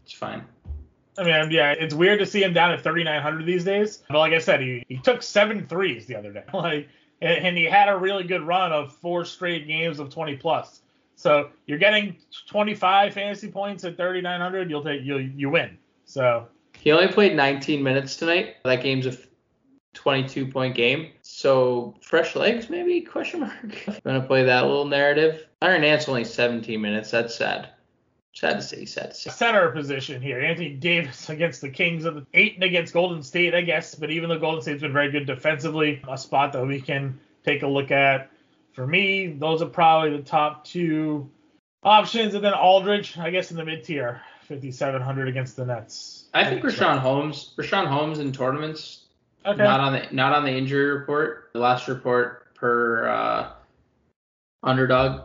It's 0.04 0.12
fine. 0.12 0.44
I 1.18 1.24
mean, 1.24 1.50
yeah, 1.50 1.72
it's 1.72 1.94
weird 1.94 2.18
to 2.20 2.26
see 2.26 2.42
him 2.42 2.54
down 2.54 2.72
at 2.72 2.82
3,900 2.82 3.44
these 3.44 3.64
days. 3.64 4.02
But 4.08 4.18
like 4.18 4.32
I 4.32 4.38
said, 4.38 4.60
he, 4.60 4.84
he 4.88 4.96
took 4.96 5.22
seven 5.22 5.66
threes 5.66 6.06
the 6.06 6.16
other 6.16 6.32
day. 6.32 6.44
Like, 6.54 6.88
and, 7.22 7.54
he 7.54 7.64
had 7.64 7.90
a 7.90 7.98
really 7.98 8.24
good 8.24 8.40
run 8.40 8.72
of 8.72 8.94
four 8.94 9.26
straight 9.26 9.66
games 9.66 9.98
of 9.98 10.08
20 10.08 10.36
plus. 10.36 10.80
So 11.16 11.50
you're 11.66 11.76
getting 11.76 12.16
25 12.46 13.12
fantasy 13.12 13.50
points 13.50 13.84
at 13.84 13.98
3,900, 13.98 14.70
you'll 14.70 14.82
take 14.82 15.02
you 15.02 15.18
you 15.18 15.50
win. 15.50 15.76
So 16.06 16.48
He 16.78 16.90
only 16.92 17.08
played 17.08 17.36
19 17.36 17.82
minutes 17.82 18.16
tonight. 18.16 18.56
That 18.64 18.82
game's 18.82 19.04
a 19.04 19.12
22 19.94 20.46
point 20.46 20.74
game. 20.74 21.10
So 21.22 21.94
fresh 22.00 22.36
legs 22.36 22.70
maybe 22.70 23.00
question 23.00 23.40
mark. 23.40 24.02
Gonna 24.04 24.22
play 24.22 24.44
that 24.44 24.66
little 24.66 24.86
narrative. 24.86 25.46
Iron 25.62 25.82
Nance 25.82 26.08
only 26.08 26.24
17 26.24 26.80
minutes. 26.80 27.10
That's 27.10 27.34
sad. 27.34 27.70
Sad 28.32 28.54
to 28.54 28.62
see. 28.62 28.86
Sad 28.86 29.10
to 29.10 29.16
see. 29.16 29.30
center 29.30 29.70
position 29.70 30.22
here. 30.22 30.40
Anthony 30.40 30.70
Davis 30.70 31.28
against 31.28 31.60
the 31.60 31.68
Kings 31.68 32.04
of 32.04 32.14
the 32.14 32.26
eight 32.32 32.54
and 32.54 32.62
against 32.62 32.92
Golden 32.92 33.22
State, 33.22 33.54
I 33.54 33.62
guess. 33.62 33.94
But 33.94 34.10
even 34.10 34.28
though 34.28 34.38
Golden 34.38 34.62
State's 34.62 34.82
been 34.82 34.92
very 34.92 35.10
good 35.10 35.26
defensively, 35.26 36.00
a 36.08 36.16
spot 36.16 36.52
that 36.52 36.64
we 36.64 36.80
can 36.80 37.18
take 37.44 37.62
a 37.62 37.66
look 37.66 37.90
at. 37.90 38.30
For 38.72 38.86
me, 38.86 39.26
those 39.26 39.62
are 39.62 39.66
probably 39.66 40.16
the 40.16 40.22
top 40.22 40.64
two 40.64 41.28
options, 41.82 42.34
and 42.34 42.44
then 42.44 42.54
Aldridge, 42.54 43.18
I 43.18 43.30
guess, 43.30 43.50
in 43.50 43.56
the 43.56 43.64
mid 43.64 43.84
tier, 43.84 44.22
5,700 44.42 45.28
against 45.28 45.56
the 45.56 45.66
Nets. 45.66 46.26
I 46.32 46.44
think 46.44 46.62
Richaun 46.62 46.98
Holmes. 46.98 47.52
Richaun 47.56 47.86
Holmes 47.88 48.20
in 48.20 48.32
tournaments. 48.32 49.06
Okay. 49.46 49.62
Not 49.62 49.80
on 49.80 49.92
the 49.92 50.06
not 50.12 50.32
on 50.32 50.44
the 50.44 50.52
injury 50.52 50.90
report. 50.90 51.50
The 51.54 51.60
last 51.60 51.88
report 51.88 52.54
per 52.54 53.08
uh, 53.08 53.52
underdog. 54.62 55.22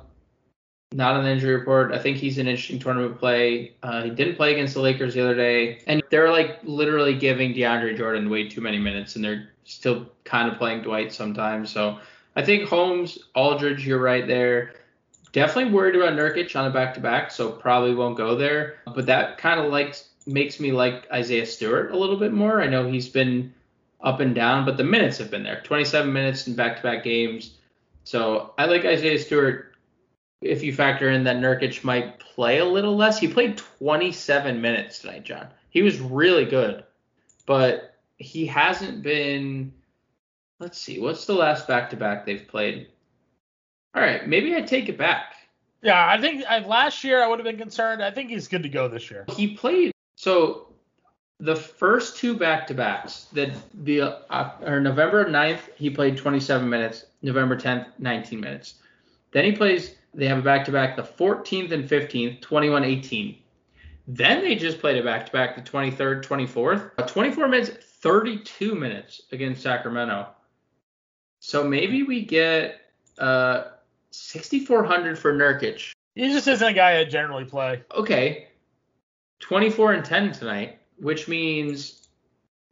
Not 0.93 1.17
on 1.17 1.25
the 1.25 1.29
injury 1.29 1.55
report. 1.55 1.91
I 1.91 1.99
think 1.99 2.17
he's 2.17 2.37
an 2.37 2.47
interesting 2.47 2.79
tournament 2.79 3.19
play. 3.19 3.73
Uh, 3.83 4.03
he 4.03 4.09
didn't 4.09 4.35
play 4.35 4.53
against 4.53 4.75
the 4.75 4.79
Lakers 4.79 5.13
the 5.13 5.21
other 5.21 5.35
day, 5.35 5.79
and 5.87 6.01
they're 6.09 6.31
like 6.31 6.59
literally 6.63 7.15
giving 7.17 7.53
DeAndre 7.53 7.97
Jordan 7.97 8.29
way 8.29 8.47
too 8.47 8.61
many 8.61 8.77
minutes, 8.77 9.15
and 9.15 9.25
they're 9.25 9.49
still 9.65 10.09
kind 10.23 10.49
of 10.49 10.57
playing 10.57 10.83
Dwight 10.83 11.11
sometimes. 11.11 11.69
So 11.69 11.99
I 12.37 12.43
think 12.43 12.69
Holmes, 12.69 13.19
Aldridge, 13.33 13.85
you're 13.85 13.99
right 13.99 14.25
there. 14.25 14.75
Definitely 15.33 15.73
worried 15.73 15.97
about 15.97 16.13
Nurkic 16.13 16.55
on 16.57 16.65
a 16.65 16.69
back-to-back, 16.69 17.31
so 17.31 17.51
probably 17.51 17.93
won't 17.93 18.15
go 18.15 18.35
there. 18.35 18.77
But 18.93 19.05
that 19.07 19.37
kind 19.37 19.59
of 19.59 19.69
like 19.69 19.97
makes 20.25 20.61
me 20.61 20.71
like 20.71 21.07
Isaiah 21.11 21.45
Stewart 21.45 21.91
a 21.91 21.97
little 21.97 22.15
bit 22.17 22.31
more. 22.31 22.61
I 22.61 22.67
know 22.67 22.89
he's 22.89 23.09
been 23.09 23.53
up 24.05 24.19
and 24.19 24.35
down, 24.35 24.63
but 24.63 24.77
the 24.77 24.83
minutes 24.83 25.17
have 25.17 25.31
been 25.31 25.43
there. 25.43 25.61
27 25.63 26.13
minutes 26.13 26.47
in 26.47 26.55
back-to-back 26.55 27.03
games. 27.03 27.57
So 28.03 28.53
I 28.57 28.65
like 28.65 28.85
Isaiah 28.85 29.19
Stewart. 29.19 29.73
If 30.41 30.63
you 30.63 30.73
factor 30.73 31.09
in 31.09 31.23
that 31.23 31.37
Nurkic 31.37 31.83
might 31.83 32.19
play 32.19 32.59
a 32.59 32.65
little 32.65 32.95
less, 32.95 33.19
he 33.19 33.27
played 33.27 33.57
27 33.57 34.61
minutes 34.61 34.99
tonight, 34.99 35.23
John. 35.23 35.47
He 35.71 35.81
was 35.81 35.99
really 35.99 36.45
good, 36.45 36.83
but 37.47 37.95
he 38.17 38.45
hasn't 38.45 39.01
been. 39.01 39.73
Let's 40.59 40.79
see, 40.79 40.99
what's 40.99 41.25
the 41.25 41.33
last 41.33 41.67
back-to-back 41.67 42.25
they've 42.25 42.47
played? 42.47 42.87
All 43.93 44.01
right, 44.01 44.25
maybe 44.27 44.55
I 44.55 44.61
take 44.61 44.87
it 44.87 44.97
back. 44.97 45.33
Yeah, 45.81 46.07
I 46.07 46.21
think 46.21 46.43
uh, 46.47 46.61
last 46.65 47.03
year 47.03 47.21
I 47.21 47.27
would 47.27 47.39
have 47.39 47.45
been 47.45 47.57
concerned. 47.57 48.03
I 48.03 48.11
think 48.11 48.29
he's 48.29 48.47
good 48.47 48.63
to 48.63 48.69
go 48.69 48.87
this 48.87 49.09
year. 49.11 49.25
He 49.35 49.55
played 49.55 49.91
so 50.15 50.74
the 51.39 51.55
first 51.55 52.17
two 52.17 52.37
back-to-backs 52.37 53.25
that 53.33 53.51
the 53.83 54.01
uh, 54.01 54.51
or 54.61 54.79
November 54.79 55.25
9th 55.25 55.59
he 55.75 55.89
played 55.89 56.17
27 56.17 56.67
minutes, 56.67 57.05
November 57.21 57.57
10th 57.57 57.87
19 57.99 58.39
minutes. 58.39 58.75
Then 59.31 59.45
he 59.45 59.51
plays 59.51 59.95
they 60.13 60.27
have 60.27 60.37
a 60.37 60.41
back-to-back 60.41 60.95
the 60.95 61.03
14th 61.03 61.71
and 61.71 61.89
15th 61.89 62.41
21-18. 62.41 63.37
Then 64.07 64.41
they 64.41 64.55
just 64.55 64.79
played 64.79 64.97
a 64.97 65.03
back-to-back 65.03 65.55
the 65.55 65.61
23rd 65.61 66.23
24th, 66.23 66.91
uh, 66.97 67.03
24 67.03 67.47
minutes 67.47 67.71
32 68.01 68.75
minutes 68.75 69.23
against 69.31 69.61
Sacramento. 69.61 70.27
So 71.39 71.63
maybe 71.63 72.03
we 72.03 72.23
get 72.23 72.81
uh 73.17 73.63
6400 74.11 75.19
for 75.19 75.33
Nurkic. 75.33 75.91
He 76.15 76.29
just 76.29 76.47
isn't 76.47 76.67
a 76.67 76.73
guy 76.73 76.99
I 76.99 77.03
generally 77.03 77.43
play. 77.43 77.83
Okay. 77.93 78.47
24 79.39 79.93
and 79.93 80.05
10 80.05 80.31
tonight, 80.31 80.79
which 80.97 81.27
means 81.27 82.07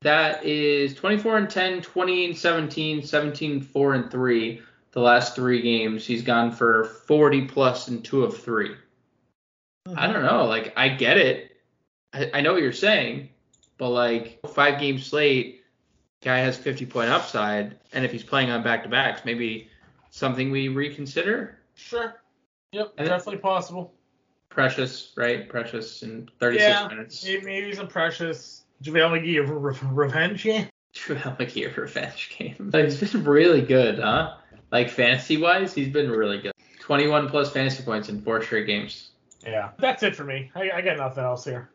that 0.02 0.44
is 0.46 0.94
24 0.96 1.38
and 1.38 1.50
10, 1.50 1.82
20 1.82 2.26
and 2.26 2.38
17, 2.38 3.04
17, 3.04 3.62
4 3.62 3.94
and 3.94 4.12
3. 4.12 4.62
The 4.92 5.00
last 5.00 5.34
three 5.36 5.62
games, 5.62 6.06
he's 6.06 6.22
gone 6.22 6.52
for 6.52 6.84
40 7.08 7.46
plus 7.46 7.88
and 7.88 8.06
two 8.06 8.24
of 8.24 8.38
3 8.38 8.70
mm-hmm. 8.70 9.98
I 9.98 10.06
don't 10.06 10.22
know. 10.22 10.46
Like, 10.46 10.72
I 10.78 10.90
get 10.90 11.18
it. 11.18 11.58
I, 12.14 12.30
I 12.36 12.42
know 12.42 12.54
what 12.54 12.62
you're 12.62 12.72
saying, 12.72 13.30
but 13.80 13.90
like, 13.90 14.40
five 14.54 14.80
game 14.80 15.00
slate, 15.00 15.64
guy 16.22 16.38
has 16.38 16.58
50 16.58 16.86
point 16.86 17.10
upside, 17.10 17.80
and 17.92 18.06
if 18.06 18.12
he's 18.12 18.24
playing 18.24 18.52
on 18.52 18.62
back 18.62 18.84
to 18.84 18.90
backs, 18.90 19.26
maybe 19.26 19.68
something 20.12 20.52
we 20.52 20.68
reconsider. 20.68 21.58
Sure. 21.74 22.22
Yep, 22.72 22.94
And- 22.98 23.08
definitely 23.08 23.42
possible. 23.42 23.94
Precious, 24.54 25.14
right? 25.18 25.50
Precious 25.50 26.04
in 26.04 26.30
36 26.40 26.64
Yeah, 26.64 26.88
minutes. 26.88 27.26
Maybe, 27.26 27.74
some 27.74 27.88
precious 27.88 28.66
JaVale 28.84 29.20
McGee 29.20 29.42
of 29.42 29.50
re- 29.50 29.76
revenge 29.92 30.44
game. 30.44 30.70
JaVale 30.96 31.38
McGee 31.40 31.76
revenge 31.76 32.36
game. 32.38 32.70
Like, 32.72 32.92
he's 32.92 33.12
been 33.12 33.24
really 33.24 33.62
good, 33.62 33.98
huh? 33.98 34.36
Like 34.72 34.92
fantasy 34.92 35.38
wise, 35.38 35.74
he's 35.74 35.90
been 35.90 36.12
really 36.12 36.40
good. 36.40 36.52
21 36.82 37.30
plus 37.30 37.52
fantasy 37.52 37.84
points 37.84 38.10
in 38.10 38.22
four 38.22 38.44
straight 38.44 38.68
games. 38.68 39.10
Yeah, 39.44 39.72
that's 39.80 40.04
it 40.04 40.16
for 40.16 40.24
me. 40.24 40.52
I, 40.54 40.70
I 40.70 40.82
got 40.82 40.98
nothing 40.98 41.24
else 41.24 41.46
here. 41.46 41.72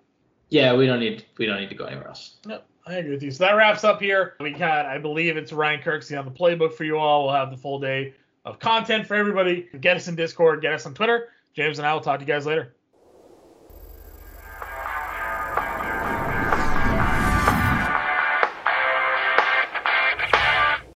Yeah, 0.49 0.75
we 0.75 0.87
don't 0.87 1.01
need 1.01 1.25
we 1.37 1.47
don't 1.47 1.61
need 1.61 1.69
to 1.71 1.75
go 1.75 1.85
anywhere 1.85 2.09
else. 2.09 2.37
Nope. 2.47 2.65
I 2.87 2.95
agree 2.95 3.13
with 3.13 3.23
you. 3.23 3.31
So 3.33 3.45
that 3.45 3.53
wraps 3.55 3.83
up 3.85 4.01
here. 4.01 4.35
We 4.41 4.53
got, 4.53 4.87
I 4.87 4.99
believe 4.99 5.37
it's 5.37 5.53
Ryan 5.53 5.81
Kirksey 5.81 6.19
on 6.19 6.25
the 6.25 6.31
playbook 6.31 6.73
for 6.73 6.85
you 6.85 6.97
all. 6.97 7.25
We'll 7.25 7.35
have 7.35 7.51
the 7.51 7.57
full 7.57 7.79
day 7.79 8.15
of 8.45 8.59
content 8.61 9.07
for 9.07 9.15
everybody. 9.15 9.69
Get 9.81 9.97
us 9.97 10.09
in 10.09 10.15
Discord, 10.15 10.63
get 10.63 10.73
us 10.73 10.87
on 10.87 10.95
Twitter. 10.95 11.29
James 11.59 11.81
and 11.81 11.89
I 11.89 11.93
will 11.93 12.01
talk 12.01 12.21
to 12.21 12.25
you 12.25 12.33
guys 12.33 12.47
later. 12.47 12.77